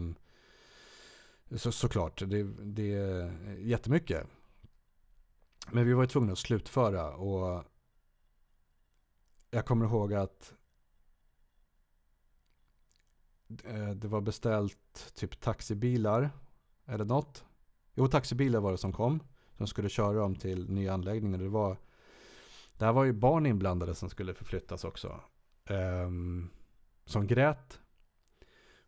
så, 1.58 1.72
såklart, 1.72 2.24
det, 2.26 2.44
det 2.44 2.94
är 2.94 3.32
jättemycket. 3.60 4.28
Men 5.72 5.86
vi 5.86 5.94
var 5.94 6.04
ju 6.04 6.08
tvungna 6.08 6.32
att 6.32 6.38
slutföra 6.38 7.16
och 7.16 7.64
jag 9.52 9.66
kommer 9.66 9.86
ihåg 9.86 10.14
att 10.14 10.54
Eh, 13.64 13.90
det 13.90 14.08
var 14.08 14.22
beställt 14.22 15.14
typ 15.16 15.40
taxibilar. 15.40 16.30
Eller 16.86 17.06
något. 17.06 17.46
Jo, 17.94 18.08
taxibilar 18.08 18.60
var 18.60 18.72
det 18.72 18.78
som 18.78 18.94
kom. 18.94 19.20
Som 19.58 19.68
skulle 19.68 19.90
köra 19.90 20.20
dem 20.20 20.36
till 20.36 20.70
nya 20.70 20.94
anläggningar. 20.94 21.38
Det 21.38 21.50
var, 21.50 21.78
där 22.78 22.92
var 22.94 23.04
ju 23.04 23.14
barn 23.14 23.46
inblandade 23.46 23.96
som 23.96 24.10
skulle 24.10 24.34
förflyttas 24.34 24.84
också. 24.84 25.20
Um, 25.70 26.50
som 27.06 27.28
grät. 27.28 27.80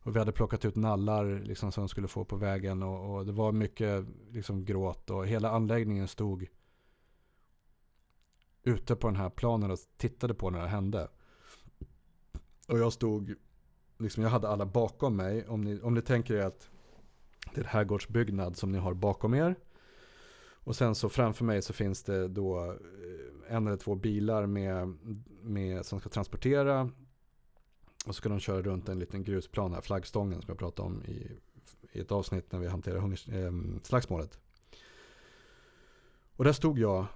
Och 0.02 0.14
vi 0.14 0.18
hade 0.18 0.32
plockat 0.32 0.64
ut 0.64 0.76
nallar 0.76 1.40
liksom, 1.44 1.72
som 1.72 1.82
de 1.82 1.88
skulle 1.88 2.08
få 2.08 2.24
på 2.24 2.36
vägen. 2.36 2.82
Och, 2.82 3.14
och, 3.14 3.26
det 3.26 3.32
var 3.32 3.52
mycket 3.52 4.06
liksom, 4.30 4.64
gråt. 4.64 5.10
Och 5.10 5.26
hela 5.26 5.50
anläggningen 5.50 6.08
stod 6.08 6.46
ute 8.62 8.96
på 8.96 9.06
den 9.06 9.16
här 9.16 9.30
planen 9.30 9.70
och 9.70 9.78
tittade 9.96 10.34
på 10.34 10.50
när 10.50 10.62
det 10.62 10.68
hände. 10.68 11.08
Och 12.68 12.78
jag 12.78 12.92
stod 12.92 13.34
liksom 14.00 14.22
jag 14.22 14.30
hade 14.30 14.48
alla 14.48 14.66
bakom 14.66 15.16
mig. 15.16 15.48
Om 15.48 15.60
ni, 15.60 15.80
om 15.80 15.94
ni 15.94 16.02
tänker 16.02 16.34
er 16.34 16.44
att 16.44 16.70
det 17.54 17.60
är 17.60 17.64
en 17.64 17.70
herrgårdsbyggnad 17.70 18.56
som 18.56 18.72
ni 18.72 18.78
har 18.78 18.94
bakom 18.94 19.34
er. 19.34 19.56
Och 20.64 20.76
sen 20.76 20.94
så 20.94 21.08
framför 21.08 21.44
mig 21.44 21.62
så 21.62 21.72
finns 21.72 22.02
det 22.02 22.28
då 22.28 22.64
eh, 22.64 23.56
en 23.56 23.66
eller 23.66 23.76
två 23.76 23.94
bilar 23.94 24.46
med, 24.46 24.96
med, 25.42 25.86
som 25.86 26.00
ska 26.00 26.08
transportera. 26.08 26.90
Och 28.06 28.14
så 28.14 28.18
ska 28.18 28.28
de 28.28 28.40
köra 28.40 28.62
runt 28.62 28.88
en 28.88 28.98
liten 28.98 29.24
grusplan 29.24 29.72
här, 29.72 29.80
flaggstången 29.80 30.40
som 30.42 30.48
jag 30.48 30.58
pratade 30.58 30.86
om 30.86 31.02
i, 31.04 31.30
i 31.92 32.00
ett 32.00 32.12
avsnitt 32.12 32.52
när 32.52 32.58
vi 32.58 32.68
hanterade 32.68 33.00
hungers, 33.00 33.28
eh, 33.28 33.52
slagsmålet. 33.82 34.38
Och 36.36 36.44
där 36.44 36.52
stod 36.52 36.78
jag 36.78 37.06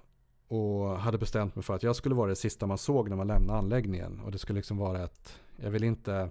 och 0.48 0.98
hade 0.98 1.18
bestämt 1.18 1.56
mig 1.56 1.62
för 1.62 1.74
att 1.74 1.82
jag 1.82 1.96
skulle 1.96 2.14
vara 2.14 2.28
det 2.28 2.36
sista 2.36 2.66
man 2.66 2.78
såg 2.78 3.08
när 3.08 3.16
man 3.16 3.26
lämnade 3.26 3.58
anläggningen. 3.58 4.20
Och 4.20 4.32
det 4.32 4.38
skulle 4.38 4.56
liksom 4.56 4.76
vara 4.76 5.04
ett, 5.04 5.40
jag 5.56 5.70
vill 5.70 5.84
inte 5.84 6.30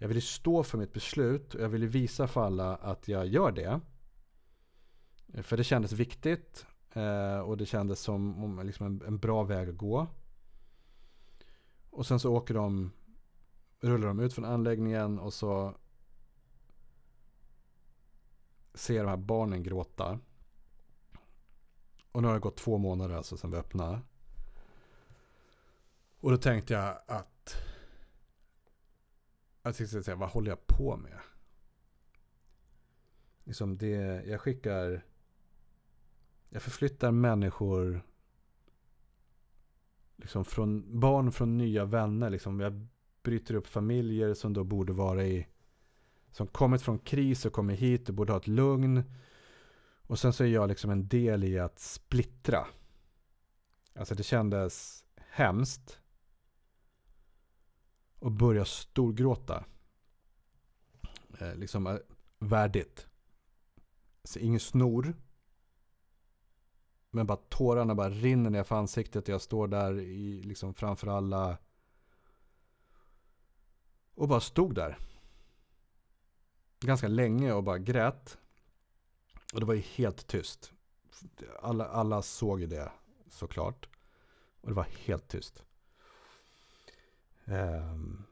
jag 0.00 0.08
ville 0.08 0.20
stå 0.20 0.62
för 0.62 0.78
mitt 0.78 0.92
beslut 0.92 1.54
och 1.54 1.60
jag 1.60 1.68
ville 1.68 1.86
visa 1.86 2.28
för 2.28 2.44
alla 2.44 2.76
att 2.76 3.08
jag 3.08 3.26
gör 3.26 3.52
det. 3.52 3.80
För 5.42 5.56
det 5.56 5.64
kändes 5.64 5.92
viktigt 5.92 6.66
eh, 6.92 7.38
och 7.38 7.56
det 7.56 7.66
kändes 7.66 8.00
som 8.00 8.60
liksom 8.64 9.02
en, 9.06 9.18
bra 9.18 9.42
väg 9.42 9.68
att 9.68 9.76
gå. 9.76 10.06
Och 11.90 12.06
sen 12.06 12.20
så 12.20 12.34
åker 12.34 12.54
de, 12.54 12.92
rullar 13.80 14.08
de 14.08 14.20
ut 14.20 14.34
från 14.34 14.44
anläggningen 14.44 15.18
och 15.18 15.32
så 15.32 15.74
ser 18.74 19.02
de 19.02 19.08
här 19.08 19.16
barnen 19.16 19.62
gråta. 19.62 20.18
Och 22.12 22.22
nu 22.22 22.28
har 22.28 22.34
det 22.34 22.40
gått 22.40 22.56
två 22.56 22.78
månader 22.78 23.14
alltså 23.14 23.36
sedan 23.36 23.50
vi 23.50 23.56
öppnade. 23.56 24.00
Och 26.20 26.30
då 26.30 26.36
tänkte 26.36 26.74
jag 26.74 26.98
att 27.06 27.39
jag 29.62 29.76
tänkte 29.76 30.02
säga, 30.02 30.16
vad 30.16 30.28
håller 30.28 30.50
jag 30.50 30.66
på 30.66 30.96
med? 30.96 31.18
Liksom 33.44 33.78
det, 33.78 34.24
jag 34.26 34.40
skickar... 34.40 35.04
Jag 36.48 36.62
förflyttar 36.62 37.10
människor 37.10 38.02
liksom 40.16 40.44
från 40.44 41.00
barn 41.00 41.32
från 41.32 41.58
nya 41.58 41.84
vänner. 41.84 42.30
Liksom. 42.30 42.60
Jag 42.60 42.86
bryter 43.22 43.54
upp 43.54 43.66
familjer 43.66 44.34
som 44.34 44.52
då 44.52 44.64
borde 44.64 44.92
vara 44.92 45.24
i... 45.24 45.46
Som 46.32 46.46
kommit 46.46 46.82
från 46.82 46.98
kris 46.98 47.46
och 47.46 47.52
kommer 47.52 47.74
hit 47.74 48.08
och 48.08 48.14
borde 48.14 48.32
ha 48.32 48.40
ett 48.40 48.46
lugn. 48.46 49.02
Och 50.02 50.18
sen 50.18 50.32
så 50.32 50.44
är 50.44 50.48
jag 50.48 50.68
liksom 50.68 50.90
en 50.90 51.08
del 51.08 51.44
i 51.44 51.58
att 51.58 51.78
splittra. 51.78 52.66
Alltså 53.94 54.14
det 54.14 54.22
kändes 54.22 55.04
hemskt 55.16 55.99
och 58.20 58.32
börja 58.32 58.64
storgråta. 58.64 59.64
Eh, 61.38 61.54
liksom 61.54 61.86
eh, 61.86 61.96
värdigt. 62.38 63.06
Så 64.24 64.38
ingen 64.38 64.60
snor. 64.60 65.14
Men 67.10 67.26
bara 67.26 67.38
tårarna 67.48 67.94
bara 67.94 68.10
rinner 68.10 68.50
ner 68.50 68.62
för 68.62 68.76
ansiktet. 68.76 69.28
Jag 69.28 69.42
står 69.42 69.68
där 69.68 70.00
i, 70.00 70.42
liksom 70.42 70.74
framför 70.74 71.06
alla. 71.06 71.58
Och 74.14 74.28
bara 74.28 74.40
stod 74.40 74.74
där. 74.74 74.98
Ganska 76.80 77.08
länge 77.08 77.52
och 77.52 77.64
bara 77.64 77.78
grät. 77.78 78.38
Och 79.52 79.60
det 79.60 79.66
var 79.66 79.74
ju 79.74 79.80
helt 79.80 80.26
tyst. 80.26 80.72
Alla, 81.62 81.88
alla 81.88 82.22
såg 82.22 82.60
ju 82.60 82.66
det 82.66 82.92
såklart. 83.28 83.88
Och 84.60 84.68
det 84.68 84.74
var 84.74 84.86
helt 85.06 85.28
tyst. 85.28 85.64
Um, 87.50 88.26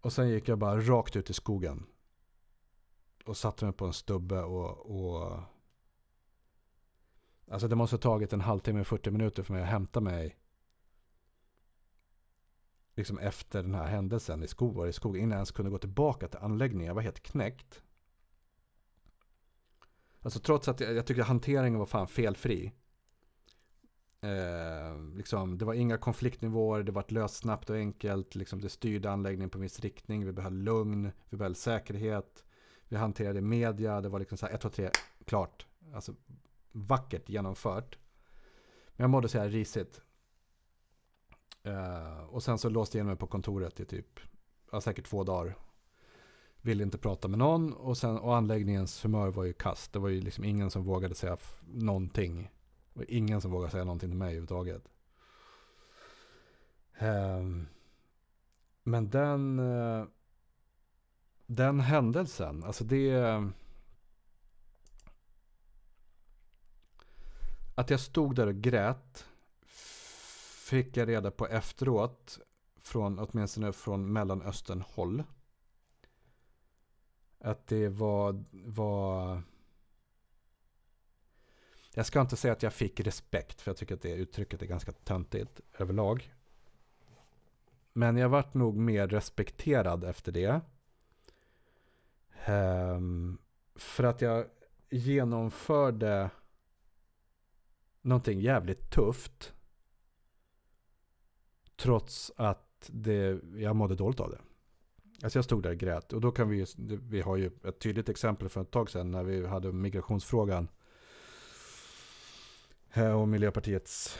och 0.00 0.12
sen 0.12 0.28
gick 0.28 0.48
jag 0.48 0.58
bara 0.58 0.80
rakt 0.80 1.16
ut 1.16 1.30
i 1.30 1.34
skogen. 1.34 1.86
Och 3.24 3.36
satte 3.36 3.64
mig 3.64 3.74
på 3.74 3.86
en 3.86 3.92
stubbe 3.92 4.42
och, 4.42 4.90
och 4.90 5.42
Alltså 7.50 7.68
det 7.68 7.76
måste 7.76 7.96
ha 7.96 8.00
tagit 8.00 8.32
en 8.32 8.40
halvtimme, 8.40 8.84
40 8.84 9.10
minuter 9.10 9.42
för 9.42 9.52
mig 9.52 9.62
att 9.62 9.68
hämta 9.68 10.00
mig. 10.00 10.38
Liksom 12.94 13.18
efter 13.18 13.62
den 13.62 13.74
här 13.74 13.86
händelsen 13.86 14.42
i 14.42 14.48
skogen, 14.48 14.88
i 14.88 14.92
skogen 14.92 15.22
innan 15.22 15.30
jag 15.30 15.38
ens 15.38 15.50
kunde 15.50 15.70
gå 15.70 15.78
tillbaka 15.78 16.28
till 16.28 16.38
anläggningen. 16.38 16.86
Jag 16.86 16.94
var 16.94 17.02
helt 17.02 17.22
knäckt. 17.22 17.82
Alltså 20.20 20.40
trots 20.40 20.68
att 20.68 20.80
jag, 20.80 20.94
jag 20.94 21.06
tyckte 21.06 21.22
hanteringen 21.22 21.78
var 21.78 21.86
fan 21.86 22.08
felfri. 22.08 22.72
Eh, 24.20 25.16
liksom, 25.16 25.58
det 25.58 25.64
var 25.64 25.74
inga 25.74 25.98
konfliktnivåer, 25.98 26.82
det 26.82 26.92
var 26.92 27.04
löst 27.08 27.36
snabbt 27.36 27.70
och 27.70 27.76
enkelt. 27.76 28.34
Liksom, 28.34 28.60
det 28.60 28.68
styrde 28.68 29.10
anläggningen 29.10 29.50
på 29.50 29.58
en 29.58 29.62
viss 29.62 29.80
riktning. 29.80 30.26
Vi 30.26 30.32
behöll 30.32 30.54
lugn, 30.62 31.10
vi 31.30 31.36
behöll 31.36 31.54
säkerhet. 31.54 32.44
Vi 32.88 32.96
hanterade 32.96 33.40
media, 33.40 34.00
det 34.00 34.08
var 34.08 34.18
liksom 34.18 34.38
så 34.38 34.46
här 34.46 34.54
1, 34.54 34.60
2, 34.60 34.68
3, 34.68 34.90
klart. 35.24 35.66
Alltså 35.94 36.14
vackert 36.72 37.28
genomfört. 37.28 37.98
Men 38.88 39.04
jag 39.04 39.10
mådde 39.10 39.28
så 39.28 39.38
här 39.38 39.48
risigt. 39.48 40.02
Eh, 41.62 42.18
och 42.18 42.42
sen 42.42 42.58
så 42.58 42.68
låste 42.68 42.98
jag 42.98 43.02
in 43.02 43.06
mig 43.06 43.16
på 43.16 43.26
kontoret 43.26 43.80
i 43.80 43.84
typ, 43.84 44.20
ja, 44.72 44.80
säkert 44.80 45.06
två 45.06 45.24
dagar. 45.24 45.56
Ville 46.60 46.82
inte 46.82 46.98
prata 46.98 47.28
med 47.28 47.38
någon 47.38 47.72
och, 47.72 47.98
sen, 47.98 48.18
och 48.18 48.36
anläggningens 48.36 49.04
humör 49.04 49.28
var 49.28 49.44
ju 49.44 49.52
kast. 49.52 49.92
Det 49.92 49.98
var 49.98 50.08
ju 50.08 50.20
liksom 50.20 50.44
ingen 50.44 50.70
som 50.70 50.84
vågade 50.84 51.14
säga 51.14 51.36
någonting. 51.66 52.50
Det 52.98 53.04
var 53.04 53.14
ingen 53.14 53.40
som 53.40 53.50
vågade 53.50 53.70
säga 53.70 53.84
någonting 53.84 54.10
till 54.10 54.18
mig 54.18 54.26
överhuvudtaget. 54.26 54.88
Ehm, 56.98 57.66
men 58.82 59.10
den, 59.10 59.58
eh, 59.58 60.06
den 61.46 61.80
händelsen, 61.80 62.64
alltså 62.64 62.84
det... 62.84 63.42
Att 67.74 67.90
jag 67.90 68.00
stod 68.00 68.34
där 68.34 68.46
och 68.46 68.54
grät 68.54 69.26
fick 70.68 70.96
jag 70.96 71.08
reda 71.08 71.30
på 71.30 71.46
efteråt, 71.46 72.38
från, 72.76 73.18
åtminstone 73.18 73.72
från 73.72 74.12
Mellanöstern 74.12 74.80
håll. 74.80 75.24
Att 77.38 77.66
det 77.66 77.88
var, 77.88 78.44
var... 78.50 79.42
Jag 81.94 82.06
ska 82.06 82.20
inte 82.20 82.36
säga 82.36 82.52
att 82.52 82.62
jag 82.62 82.72
fick 82.72 83.00
respekt, 83.00 83.60
för 83.60 83.70
jag 83.70 83.76
tycker 83.76 83.94
att 83.94 84.02
det 84.02 84.12
uttrycket 84.12 84.62
är 84.62 84.66
ganska 84.66 84.92
töntigt 84.92 85.60
överlag. 85.78 86.34
Men 87.92 88.16
jag 88.16 88.28
vart 88.28 88.54
nog 88.54 88.76
mer 88.76 89.08
respekterad 89.08 90.04
efter 90.04 90.32
det. 90.32 90.60
Um, 92.48 93.38
för 93.74 94.04
att 94.04 94.20
jag 94.20 94.46
genomförde 94.90 96.30
någonting 98.02 98.40
jävligt 98.40 98.90
tufft. 98.90 99.54
Trots 101.76 102.32
att 102.36 102.90
det, 102.92 103.40
jag 103.56 103.76
mådde 103.76 103.94
dåligt 103.94 104.20
av 104.20 104.30
det. 104.30 104.40
Alltså 105.22 105.38
jag 105.38 105.44
stod 105.44 105.62
där 105.62 105.70
och 105.70 105.76
grät. 105.76 106.12
Och 106.12 106.20
då 106.20 106.30
kan 106.30 106.48
vi, 106.48 106.66
vi 107.08 107.20
har 107.20 107.36
ju 107.36 107.50
ett 107.64 107.78
tydligt 107.78 108.08
exempel 108.08 108.48
för 108.48 108.60
ett 108.60 108.70
tag 108.70 108.90
sedan 108.90 109.10
när 109.10 109.22
vi 109.22 109.46
hade 109.46 109.72
migrationsfrågan. 109.72 110.68
Eh, 112.98 113.20
och 113.20 113.28
Miljöpartiets 113.28 114.18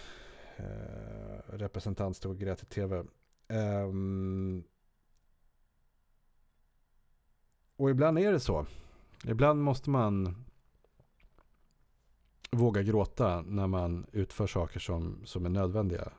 eh, 0.57 1.53
representant 1.53 2.17
stod 2.17 2.33
och 2.33 2.39
grät 2.39 2.63
i 2.63 2.67
tv. 2.67 3.05
Ehm, 3.49 4.63
och 7.77 7.91
ibland 7.91 8.19
är 8.19 8.33
det 8.33 8.41
så. 8.41 8.67
Ibland 9.25 9.63
måste 9.63 9.91
man 9.91 10.45
våga 12.51 12.83
gråta 12.83 13.43
när 13.43 13.67
man 13.67 14.07
utför 14.13 14.47
saker 14.47 14.81
som, 14.81 15.21
som 15.25 15.47
är 15.47 15.51
nödvändiga. 15.51 16.13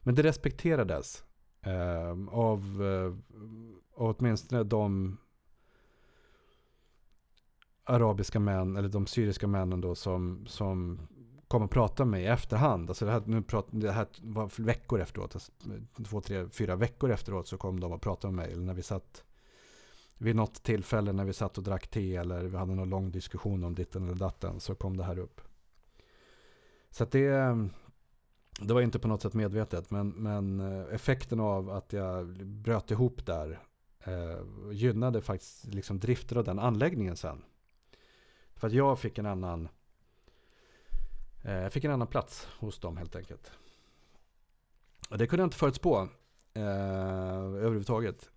Men 0.00 0.14
det 0.14 0.22
respekterades 0.22 1.24
ehm, 1.60 2.28
eh, 2.28 2.34
av, 2.34 2.82
eh, 2.82 3.14
åtminstone 3.94 4.62
de 4.62 5.16
arabiska 7.84 8.40
män, 8.40 8.76
eller 8.76 8.88
de 8.88 9.06
syriska 9.06 9.46
männen 9.46 9.80
då 9.80 9.94
som, 9.94 10.46
som 10.46 11.00
kom 11.54 11.62
och 11.62 11.70
pratade 11.70 12.10
med 12.10 12.10
mig 12.10 12.22
i 12.22 12.26
efterhand. 12.26 12.90
Alltså 12.90 13.04
det 13.04 13.10
här, 13.10 13.22
nu 13.26 13.42
prat, 13.42 13.66
det 13.70 13.92
här 13.92 14.06
var 14.22 14.62
veckor 14.62 15.00
efteråt, 15.00 15.34
alltså 15.34 15.52
två, 16.04 16.20
tre, 16.20 16.48
fyra 16.48 16.76
veckor 16.76 17.10
efteråt 17.10 17.48
så 17.48 17.56
kom 17.56 17.80
de 17.80 17.92
och 17.92 18.00
pratade 18.00 18.32
med 18.32 18.44
mig. 18.44 18.52
Eller 18.52 18.64
när 18.64 18.74
vi 18.74 18.82
satt 18.82 19.24
vid 20.18 20.36
något 20.36 20.62
tillfälle 20.62 21.12
när 21.12 21.24
vi 21.24 21.32
satt 21.32 21.58
och 21.58 21.64
drack 21.64 21.86
te 21.86 22.16
eller 22.16 22.42
vi 22.42 22.56
hade 22.56 22.74
någon 22.74 22.90
lång 22.90 23.10
diskussion 23.10 23.64
om 23.64 23.74
ditten 23.74 24.04
eller 24.04 24.14
datten 24.14 24.60
så 24.60 24.74
kom 24.74 24.96
det 24.96 25.04
här 25.04 25.18
upp. 25.18 25.40
Så 26.90 27.04
att 27.04 27.10
det, 27.10 27.58
det 28.60 28.74
var 28.74 28.80
inte 28.80 28.98
på 28.98 29.08
något 29.08 29.22
sätt 29.22 29.34
medvetet 29.34 29.90
men, 29.90 30.08
men 30.08 30.60
eh, 30.60 30.94
effekten 30.94 31.40
av 31.40 31.70
att 31.70 31.92
jag 31.92 32.26
bröt 32.46 32.90
ihop 32.90 33.26
där 33.26 33.60
eh, 34.04 34.72
gynnade 34.72 35.22
faktiskt 35.22 35.64
liksom 35.64 35.98
driften 35.98 36.38
av 36.38 36.44
den 36.44 36.58
anläggningen 36.58 37.16
sen. 37.16 37.42
För 38.54 38.66
att 38.66 38.72
jag 38.72 38.98
fick 38.98 39.18
en 39.18 39.26
annan 39.26 39.68
jag 41.52 41.72
fick 41.72 41.84
en 41.84 41.90
annan 41.90 42.06
plats 42.06 42.48
hos 42.58 42.78
dem 42.78 42.96
helt 42.96 43.16
enkelt. 43.16 43.52
Och 45.10 45.18
det 45.18 45.26
kunde 45.26 45.42
jag 45.42 45.46
inte 45.46 45.56
förutspå 45.56 46.08
eh, 46.54 46.62
överhuvudtaget. 46.62 48.30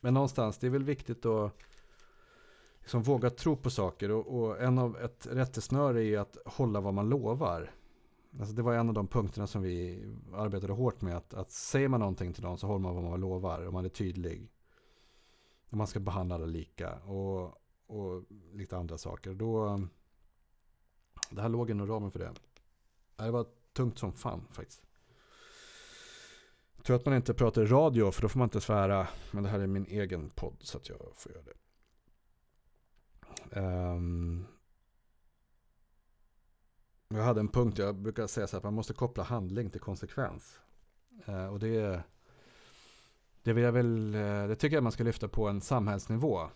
Men 0.00 0.14
någonstans, 0.14 0.58
det 0.58 0.66
är 0.66 0.70
väl 0.70 0.84
viktigt 0.84 1.26
att 1.26 1.52
liksom 2.80 3.02
våga 3.02 3.30
tro 3.30 3.56
på 3.56 3.70
saker. 3.70 4.10
Och, 4.10 4.38
och, 4.38 4.62
en 4.62 4.78
av 4.78 4.96
ett 4.96 5.26
rättesnöre 5.30 6.04
är 6.04 6.18
att 6.18 6.36
hålla 6.46 6.80
vad 6.80 6.94
man 6.94 7.08
lovar. 7.08 7.70
Alltså 8.38 8.54
det 8.54 8.62
var 8.62 8.74
en 8.74 8.88
av 8.88 8.94
de 8.94 9.06
punkterna 9.06 9.46
som 9.46 9.62
vi 9.62 10.04
arbetade 10.34 10.72
hårt 10.72 11.00
med. 11.00 11.16
Att, 11.16 11.34
att 11.34 11.50
säger 11.50 11.88
man 11.88 12.00
någonting 12.00 12.32
till 12.32 12.42
någon 12.42 12.58
så 12.58 12.66
håller 12.66 12.80
man 12.80 12.94
vad 12.94 13.04
man 13.04 13.20
lovar. 13.20 13.66
Och 13.66 13.72
man 13.72 13.84
är 13.84 13.88
tydlig. 13.88 14.52
Och 15.70 15.76
man 15.76 15.86
ska 15.86 16.00
behandla 16.00 16.34
alla 16.34 16.46
lika. 16.46 16.94
Och, 16.94 17.61
och 17.86 18.24
lite 18.52 18.76
andra 18.76 18.98
saker. 18.98 19.34
Då, 19.34 19.80
det 21.30 21.42
här 21.42 21.48
låg 21.48 21.70
inom 21.70 21.86
ramen 21.86 22.10
för 22.10 22.18
det. 22.18 22.32
Det 23.16 23.30
var 23.30 23.46
tungt 23.72 23.98
som 23.98 24.12
fan 24.12 24.48
faktiskt. 24.50 24.82
Tur 26.82 26.94
att 26.94 27.06
man 27.06 27.14
inte 27.14 27.34
pratar 27.34 27.62
i 27.62 27.66
radio 27.66 28.10
för 28.10 28.22
då 28.22 28.28
får 28.28 28.38
man 28.38 28.46
inte 28.46 28.60
svära. 28.60 29.08
Men 29.30 29.42
det 29.42 29.48
här 29.48 29.60
är 29.60 29.66
min 29.66 29.86
egen 29.86 30.30
podd 30.30 30.56
så 30.60 30.78
att 30.78 30.88
jag 30.88 30.98
får 31.16 31.32
göra 31.32 31.42
det. 31.42 31.52
Um, 33.50 34.46
jag 37.08 37.22
hade 37.22 37.40
en 37.40 37.48
punkt, 37.48 37.78
jag 37.78 37.96
brukar 37.96 38.26
säga 38.26 38.46
så 38.46 38.56
här, 38.56 38.58
att 38.58 38.64
man 38.64 38.74
måste 38.74 38.94
koppla 38.94 39.22
handling 39.22 39.70
till 39.70 39.80
konsekvens. 39.80 40.60
Uh, 41.28 41.46
och 41.46 41.58
det, 41.58 42.02
det, 43.42 43.52
vill 43.52 43.64
jag 43.64 43.72
väl, 43.72 44.14
eh, 44.14 44.48
det 44.48 44.56
tycker 44.56 44.76
jag 44.76 44.82
man 44.82 44.92
ska 44.92 45.04
lyfta 45.04 45.28
på 45.28 45.48
en 45.48 45.60
samhällsnivå. 45.60 46.50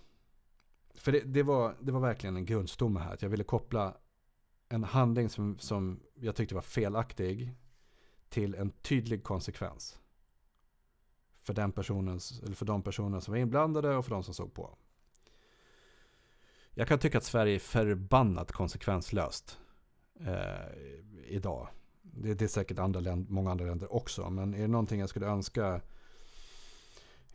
För 0.97 1.13
det, 1.13 1.21
det, 1.21 1.43
var, 1.43 1.77
det 1.81 1.93
var 1.93 2.01
verkligen 2.01 2.37
en 2.37 2.47
grundstomme 2.47 3.01
här. 3.01 3.15
Att 3.15 3.23
jag 3.23 3.29
ville 3.29 3.45
koppla 3.45 3.97
en 4.69 4.85
handling 4.85 5.29
som, 5.29 5.59
som 5.59 6.01
jag 6.15 6.37
tyckte 6.37 6.55
var 6.55 6.63
felaktig 6.63 7.53
till 8.29 8.55
en 8.55 8.71
tydlig 8.71 9.25
konsekvens 9.25 9.99
för, 11.43 11.55
den 11.55 11.73
personens, 11.73 12.43
eller 12.43 12.55
för 12.55 12.67
de 12.67 12.83
personer 12.83 13.21
som 13.21 13.33
var 13.33 13.39
inblandade 13.39 13.97
och 13.97 14.05
för 14.05 14.11
de 14.11 14.23
som 14.23 14.35
såg 14.35 14.55
på. 14.55 14.77
Jag 16.75 16.89
kan 16.89 16.99
tycka 16.99 17.19
att 17.19 17.25
Sverige 17.25 17.55
är 17.55 17.59
förbannat 17.59 18.53
konsekvenslöst 18.53 19.59
eh, 20.21 20.79
idag. 21.25 21.69
Det, 22.03 22.35
det, 22.35 22.45
är 22.45 22.49
säkert 22.49 22.79
andra 22.79 23.01
länder, 23.01 23.33
många 23.33 23.51
andra 23.51 23.65
länder 23.65 23.93
också. 23.93 24.31
Men 24.31 24.55
är 24.55 24.59
det 24.59 24.69
någonting 24.69 25.01
jag 25.01 25.09
skulle 25.09 25.27
önska 25.27 25.81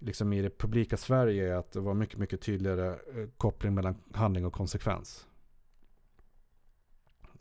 liksom 0.01 0.33
i 0.33 0.41
det 0.41 0.57
publika 0.57 0.97
Sverige 0.97 1.53
är 1.53 1.55
att 1.55 1.71
det 1.71 1.79
var 1.79 1.93
mycket, 1.93 2.19
mycket 2.19 2.41
tydligare 2.41 2.87
eh, 2.89 3.29
koppling 3.37 3.73
mellan 3.73 3.95
handling 4.13 4.45
och 4.45 4.53
konsekvens. 4.53 5.27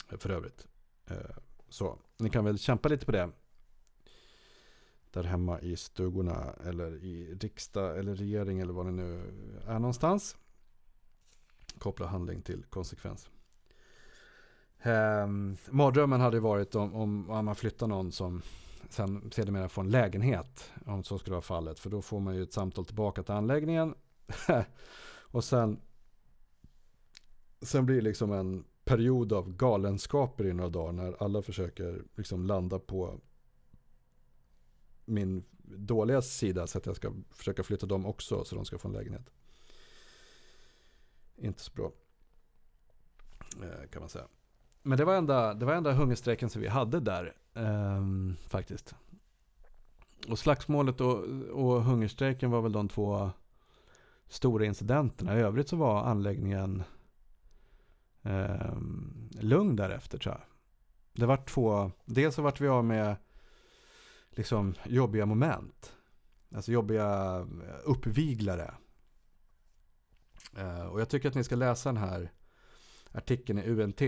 För 0.08 0.30
övrigt. 0.30 0.66
Eh, 1.06 1.36
så 1.68 1.98
ni 2.16 2.30
kan 2.30 2.44
väl 2.44 2.58
kämpa 2.58 2.88
lite 2.88 3.06
på 3.06 3.12
det 3.12 3.30
där 5.10 5.24
hemma 5.24 5.60
i 5.60 5.76
stugorna 5.76 6.54
eller 6.64 7.04
i 7.04 7.34
riksdag 7.34 7.98
eller 7.98 8.14
regering 8.14 8.60
eller 8.60 8.72
vad 8.72 8.86
det 8.86 8.92
nu 8.92 9.22
är 9.66 9.78
någonstans. 9.78 10.36
Koppla 11.78 12.06
handling 12.06 12.42
till 12.42 12.64
konsekvens. 12.64 13.30
Um, 14.84 15.56
mardrömmen 15.70 16.20
hade 16.20 16.40
varit 16.40 16.74
om, 16.74 16.94
om 16.94 17.44
man 17.44 17.56
flyttar 17.56 17.86
någon 17.86 18.12
som 18.12 18.42
sen 18.92 19.30
sedermera 19.32 19.68
få 19.68 19.80
en 19.80 19.90
lägenhet. 19.90 20.72
Om 20.86 21.04
så 21.04 21.18
skulle 21.18 21.34
vara 21.34 21.42
fallet. 21.42 21.78
För 21.78 21.90
då 21.90 22.02
får 22.02 22.20
man 22.20 22.36
ju 22.36 22.42
ett 22.42 22.52
samtal 22.52 22.84
tillbaka 22.84 23.22
till 23.22 23.34
anläggningen. 23.34 23.94
och 25.12 25.44
sen, 25.44 25.80
sen 27.62 27.86
blir 27.86 27.96
det 27.96 28.02
liksom 28.02 28.32
en 28.32 28.64
period 28.84 29.32
av 29.32 29.56
galenskaper 29.56 30.46
i 30.46 30.52
några 30.52 30.70
dagar. 30.70 30.92
När 30.92 31.22
alla 31.22 31.42
försöker 31.42 32.04
liksom 32.16 32.46
landa 32.46 32.78
på 32.78 33.20
min 35.04 35.44
dåliga 35.62 36.22
sida. 36.22 36.66
Så 36.66 36.78
att 36.78 36.86
jag 36.86 36.96
ska 36.96 37.12
försöka 37.30 37.62
flytta 37.62 37.86
dem 37.86 38.06
också. 38.06 38.44
Så 38.44 38.54
de 38.54 38.64
ska 38.64 38.78
få 38.78 38.88
en 38.88 38.94
lägenhet. 38.94 39.30
Inte 41.36 41.60
så 41.60 41.72
bra. 41.72 41.92
Eh, 43.62 43.88
kan 43.90 44.02
man 44.02 44.08
säga. 44.08 44.26
Men 44.82 44.98
det 44.98 45.04
var 45.04 45.14
enda, 45.14 45.54
det 45.54 45.66
var 45.66 45.74
enda 45.74 45.92
hungerstrejken 45.92 46.50
som 46.50 46.62
vi 46.62 46.68
hade 46.68 47.00
där. 47.00 47.34
Um, 47.54 48.36
faktiskt. 48.48 48.94
Och 50.28 50.38
slagsmålet 50.38 51.00
och, 51.00 51.24
och 51.50 51.82
hungerstrejken 51.82 52.50
var 52.50 52.62
väl 52.62 52.72
de 52.72 52.88
två 52.88 53.30
stora 54.28 54.64
incidenterna. 54.64 55.38
I 55.38 55.40
övrigt 55.40 55.68
så 55.68 55.76
var 55.76 56.04
anläggningen 56.04 56.82
um, 58.22 59.30
lugn 59.40 59.76
därefter 59.76 60.18
tror 60.18 60.34
jag. 60.34 60.42
Det 61.12 61.26
var 61.26 61.36
två, 61.36 61.90
dels 62.04 62.34
så 62.34 62.42
vart 62.42 62.60
vi 62.60 62.68
av 62.68 62.84
med 62.84 63.16
liksom 64.30 64.74
jobbiga 64.84 65.26
moment. 65.26 65.96
Alltså 66.54 66.72
jobbiga 66.72 67.38
eh, 67.38 67.80
uppviglare. 67.84 68.74
Uh, 70.58 70.86
och 70.86 71.00
jag 71.00 71.08
tycker 71.08 71.28
att 71.28 71.34
ni 71.34 71.44
ska 71.44 71.56
läsa 71.56 71.88
den 71.88 72.02
här 72.02 72.32
artikeln 73.12 73.58
i 73.58 73.70
UNT 73.70 74.00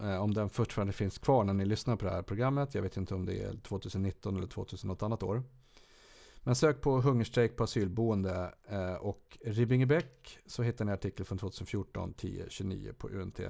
Eh, 0.00 0.22
om 0.22 0.34
den 0.34 0.50
fortfarande 0.50 0.92
finns 0.92 1.18
kvar 1.18 1.44
när 1.44 1.54
ni 1.54 1.64
lyssnar 1.64 1.96
på 1.96 2.04
det 2.04 2.10
här 2.10 2.22
programmet. 2.22 2.74
Jag 2.74 2.82
vet 2.82 2.96
inte 2.96 3.14
om 3.14 3.26
det 3.26 3.42
är 3.42 3.56
2019 3.56 4.36
eller 4.36 4.46
2000 4.46 4.88
något 4.88 5.02
annat 5.02 5.22
år. 5.22 5.42
Men 6.38 6.54
sök 6.54 6.80
på 6.80 7.00
hungerstrejk 7.00 7.56
på 7.56 7.64
asylboende 7.64 8.54
eh, 8.68 8.94
och 8.94 9.38
Ribbingebäck 9.44 10.38
så 10.46 10.62
hittar 10.62 10.84
ni 10.84 10.92
artikel 10.92 11.26
från 11.26 11.38
2014 11.38 12.14
10-29 12.14 12.92
på 12.92 13.08
UNT. 13.08 13.40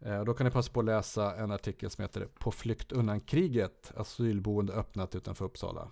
Eh, 0.00 0.24
då 0.24 0.34
kan 0.34 0.44
ni 0.44 0.50
passa 0.50 0.72
på 0.72 0.80
att 0.80 0.86
läsa 0.86 1.36
en 1.36 1.50
artikel 1.50 1.90
som 1.90 2.02
heter 2.02 2.28
På 2.38 2.50
flykt 2.50 2.92
undan 2.92 3.20
kriget, 3.20 3.92
asylboende 3.96 4.72
öppnat 4.72 5.14
utanför 5.14 5.44
Uppsala. 5.44 5.90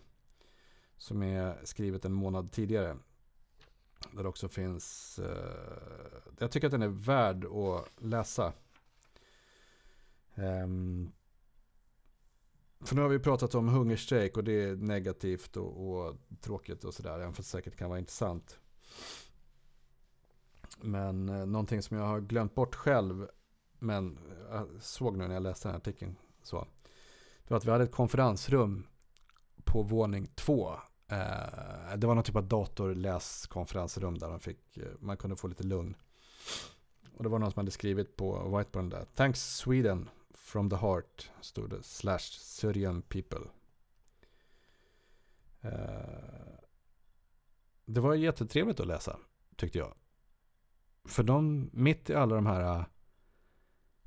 Som 0.97 1.23
är 1.23 1.61
skrivet 1.65 2.05
en 2.05 2.13
månad 2.13 2.53
tidigare. 2.53 2.97
Där 4.13 4.23
det 4.23 4.29
också 4.29 4.49
finns, 4.49 5.19
eh, 5.19 6.33
jag 6.39 6.51
tycker 6.51 6.67
att 6.67 6.73
den 6.73 6.83
är 6.83 6.89
värd 6.89 7.45
att 7.45 8.03
läsa. 8.05 8.53
Um, 10.37 11.13
för 12.81 12.95
nu 12.95 13.03
har 13.03 13.09
vi 13.09 13.19
pratat 13.19 13.55
om 13.55 13.69
hungerstrejk 13.69 14.37
och 14.37 14.45
det 14.45 14.53
är 14.53 14.77
negativt 14.77 15.57
och, 15.57 15.89
och 15.89 16.17
tråkigt 16.41 16.85
och 16.85 16.95
sådär. 16.95 17.15
Även 17.15 17.33
fast 17.33 17.53
det 17.53 17.59
säkert 17.59 17.77
kan 17.77 17.89
vara 17.89 17.99
intressant. 17.99 18.59
Men 20.81 21.29
eh, 21.29 21.47
någonting 21.47 21.83
som 21.83 21.97
jag 21.97 22.05
har 22.05 22.21
glömt 22.21 22.55
bort 22.55 22.75
själv. 22.75 23.29
Men 23.79 24.19
jag 24.51 24.69
såg 24.81 25.17
nu 25.17 25.27
när 25.27 25.35
jag 25.35 25.43
läste 25.43 25.69
den 25.69 25.73
här 25.73 25.79
artikeln. 25.79 26.17
Så, 26.43 26.67
det 27.43 27.51
var 27.51 27.57
att 27.57 27.65
vi 27.65 27.71
hade 27.71 27.85
ett 27.85 27.93
konferensrum 27.93 28.87
på 29.65 29.83
våning 29.83 30.27
två. 30.35 30.73
Eh, 31.09 31.97
det 31.97 32.07
var 32.07 32.15
någon 32.15 32.25
typ 32.25 32.37
av 32.37 32.49
datorläskonferensrum 32.49 34.19
där 34.19 34.29
man, 34.29 34.41
fick, 34.41 34.77
eh, 34.77 34.85
man 35.01 35.17
kunde 35.17 35.37
få 35.37 35.49
lite 35.49 35.63
lugn. 35.63 35.97
Och 37.15 37.23
det 37.23 37.29
var 37.29 37.39
någon 37.39 37.53
som 37.53 37.61
hade 37.61 37.71
skrivit 37.71 38.17
på 38.17 38.57
whiteboarden 38.57 38.89
där. 38.89 39.05
Thanks 39.15 39.57
Sweden 39.57 40.09
From 40.47 40.71
the 40.71 40.77
Heart 40.77 41.31
stod 41.41 41.71
det. 41.71 41.83
Slash 41.83 42.39
Syrian 42.41 43.03
People. 43.03 43.51
Uh, 45.65 46.59
det 47.85 48.01
var 48.01 48.15
jättetrevligt 48.15 48.81
att 48.81 48.87
läsa, 48.87 49.19
tyckte 49.57 49.79
jag. 49.79 49.95
För 51.05 51.23
de, 51.23 51.71
mitt 51.73 52.11
i 52.11 52.15
alla 52.15 52.35
de 52.35 52.47
här 52.47 52.79
eh, 52.79 52.85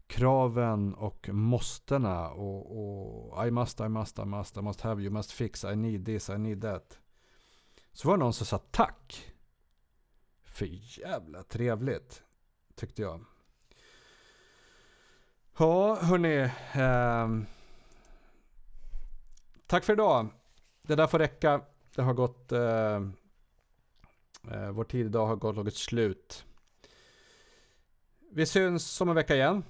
kraven 0.08 0.94
och 0.94 1.30
måstena 1.30 2.30
och, 2.30 3.32
och 3.32 3.48
I 3.48 3.52
must, 3.52 3.80
I 3.80 3.88
must, 3.88 4.20
I 4.20 4.26
must, 4.26 4.58
I 4.58 4.62
must 4.62 4.82
have, 4.82 5.02
you 5.02 5.12
must 5.12 5.32
fix, 5.32 5.64
I 5.64 5.76
need 5.76 6.06
this, 6.06 6.30
I 6.30 6.38
need 6.38 6.62
that. 6.62 7.00
Så 7.92 8.08
var 8.08 8.18
det 8.18 8.24
någon 8.24 8.34
som 8.34 8.46
sa 8.46 8.58
tack. 8.58 9.34
För 10.44 10.68
jävla 11.00 11.44
trevligt, 11.44 12.24
tyckte 12.76 13.02
jag. 13.02 13.26
Ja, 15.60 15.96
hörni. 16.02 16.50
Eh, 16.74 17.28
tack 19.68 19.84
för 19.84 19.94
idag. 19.94 20.28
Det 20.82 20.96
där 20.96 21.08
får 21.08 21.20
räcka. 21.20 21.62
Det 21.96 22.02
har 22.02 22.14
gått... 22.14 22.52
Ehm, 22.52 23.14
eh, 24.52 24.70
vår 24.72 24.84
tid 24.84 25.06
idag 25.06 25.26
har 25.26 25.36
gått 25.36 25.56
något 25.56 25.76
slut. 25.76 26.46
Vi 28.32 28.46
syns 28.46 29.02
om 29.02 29.10
en 29.10 29.16
vecka 29.16 29.36
igen. 29.36 29.64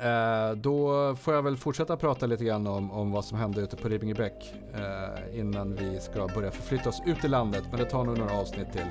Eh, 0.00 0.50
då 0.50 1.16
får 1.16 1.34
jag 1.34 1.42
väl 1.42 1.56
fortsätta 1.56 1.96
prata 1.96 2.26
lite 2.26 2.44
grann 2.44 2.66
om, 2.66 2.90
om 2.90 3.12
vad 3.12 3.24
som 3.24 3.38
hände 3.38 3.60
ute 3.60 3.76
på 3.76 3.88
Ribbingebäck 3.88 4.54
eh, 4.74 5.38
innan 5.38 5.74
vi 5.74 6.00
ska 6.00 6.28
börja 6.34 6.50
förflytta 6.50 6.88
oss 6.88 7.02
ut 7.06 7.24
i 7.24 7.28
landet. 7.28 7.64
Men 7.70 7.80
det 7.80 7.90
tar 7.90 8.04
nog 8.04 8.18
några 8.18 8.40
avsnitt 8.40 8.72
till. 8.72 8.86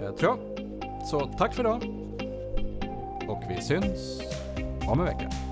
Eh, 0.00 0.14
tror 0.14 0.36
jag. 0.36 0.38
Så 1.06 1.20
tack 1.38 1.54
för 1.54 1.62
idag. 1.62 1.82
Och 3.28 3.42
vi 3.48 3.62
syns 3.62 4.22
om 4.86 5.00
en 5.00 5.06
vecka. 5.06 5.51